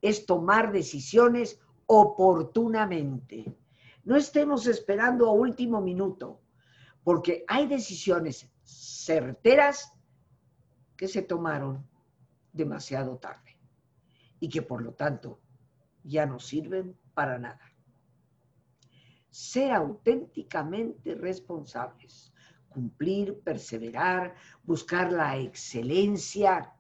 es 0.02 0.26
tomar 0.26 0.72
decisiones 0.72 1.60
oportunamente. 1.88 3.58
No 4.04 4.16
estemos 4.16 4.68
esperando 4.68 5.28
a 5.28 5.34
último 5.34 5.82
minuto, 5.82 6.42
porque 7.04 7.44
hay 7.48 7.68
decisiones 7.68 8.52
certeras 8.64 9.92
que 10.96 11.08
se 11.08 11.22
tomaron 11.22 11.88
demasiado 12.54 13.18
tarde 13.18 13.58
y 14.40 14.50
que 14.50 14.62
por 14.62 14.82
lo 14.82 14.94
tanto 14.94 15.40
ya 16.04 16.26
no 16.26 16.40
sirven 16.40 16.98
para 17.14 17.38
nada. 17.38 17.75
Ser 19.36 19.74
auténticamente 19.74 21.14
responsables, 21.14 22.32
cumplir, 22.70 23.42
perseverar, 23.44 24.34
buscar 24.64 25.12
la 25.12 25.38
excelencia, 25.38 26.74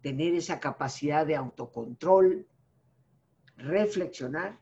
tener 0.00 0.34
esa 0.34 0.58
capacidad 0.58 1.24
de 1.24 1.36
autocontrol, 1.36 2.44
reflexionar 3.56 4.58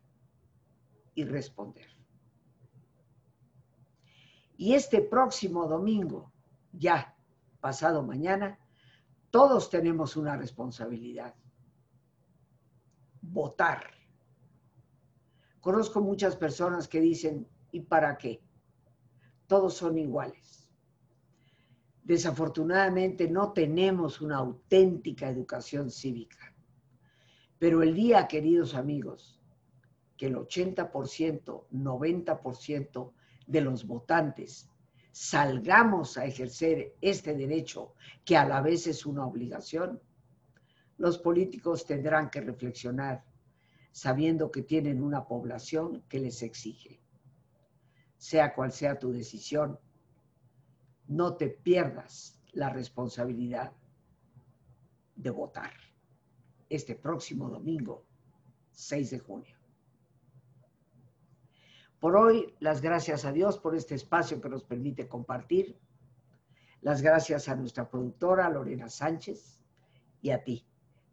y 1.15 1.25
responder. 1.25 1.89
Y 4.59 4.75
este 4.75 5.01
próximo 5.01 5.67
domingo, 5.67 6.31
ya 6.73 7.17
pasado 7.63 8.03
mañana, 8.03 8.59
todos 9.31 9.71
tenemos 9.71 10.15
una 10.15 10.37
responsabilidad. 10.37 11.35
Votar. 13.23 14.00
Conozco 15.61 16.01
muchas 16.01 16.37
personas 16.37 16.89
que 16.89 17.01
dicen, 17.01 17.47
¿y 17.73 17.81
para 17.81 18.17
qué? 18.17 18.41
Todos 19.47 19.75
son 19.75 19.99
iguales. 19.99 20.69
Desafortunadamente 22.03 23.29
no 23.29 23.53
tenemos 23.53 24.21
una 24.21 24.39
auténtica 24.39 25.29
educación 25.29 25.91
cívica. 25.91 26.55
Pero 27.59 27.83
el 27.83 27.95
día, 27.95 28.27
queridos 28.27 28.75
amigos, 28.75 29.39
que 30.17 30.27
el 30.27 30.37
80%, 30.37 31.67
90% 31.71 33.13
de 33.47 33.61
los 33.61 33.87
votantes 33.87 34.71
salgamos 35.13 36.17
a 36.17 36.25
ejercer 36.25 36.95
este 37.01 37.35
derecho, 37.35 37.95
que 38.25 38.37
a 38.37 38.47
la 38.47 38.63
vez 38.63 38.87
es 38.87 39.05
una 39.05 39.27
obligación, 39.27 40.01
los 40.97 41.19
políticos 41.19 41.85
tendrán 41.85 42.31
que 42.31 42.41
reflexionar 42.41 43.25
sabiendo 43.93 44.51
que 44.51 44.63
tienen 44.63 45.03
una 45.03 45.27
población 45.27 46.03
que 46.09 46.21
les 46.21 46.43
exige. 46.43 47.01
Sea 48.17 48.55
cual 48.55 48.73
sea 48.73 48.99
tu 48.99 49.13
decisión, 49.13 49.79
no 51.07 51.37
te 51.37 51.49
pierdas 51.49 52.39
la 52.53 52.71
responsabilidad 52.71 53.73
de 55.17 55.31
votar 55.31 55.73
este 56.69 56.95
próximo 56.95 57.49
domingo, 57.49 58.07
6 58.71 59.11
de 59.11 59.19
junio. 59.19 59.57
Por 61.99 62.17
hoy, 62.17 62.55
las 62.61 62.81
gracias 62.81 63.25
a 63.25 63.33
Dios 63.33 63.59
por 63.59 63.77
este 63.77 63.95
espacio 63.95 64.41
que 64.41 64.49
nos 64.49 64.65
permite 64.65 65.07
compartir. 65.07 65.79
Las 66.81 67.03
gracias 67.03 67.49
a 67.49 67.57
nuestra 67.57 67.91
productora 67.91 68.49
Lorena 68.49 68.89
Sánchez 68.89 69.61
y 70.23 70.31
a 70.31 70.43
ti, 70.43 70.67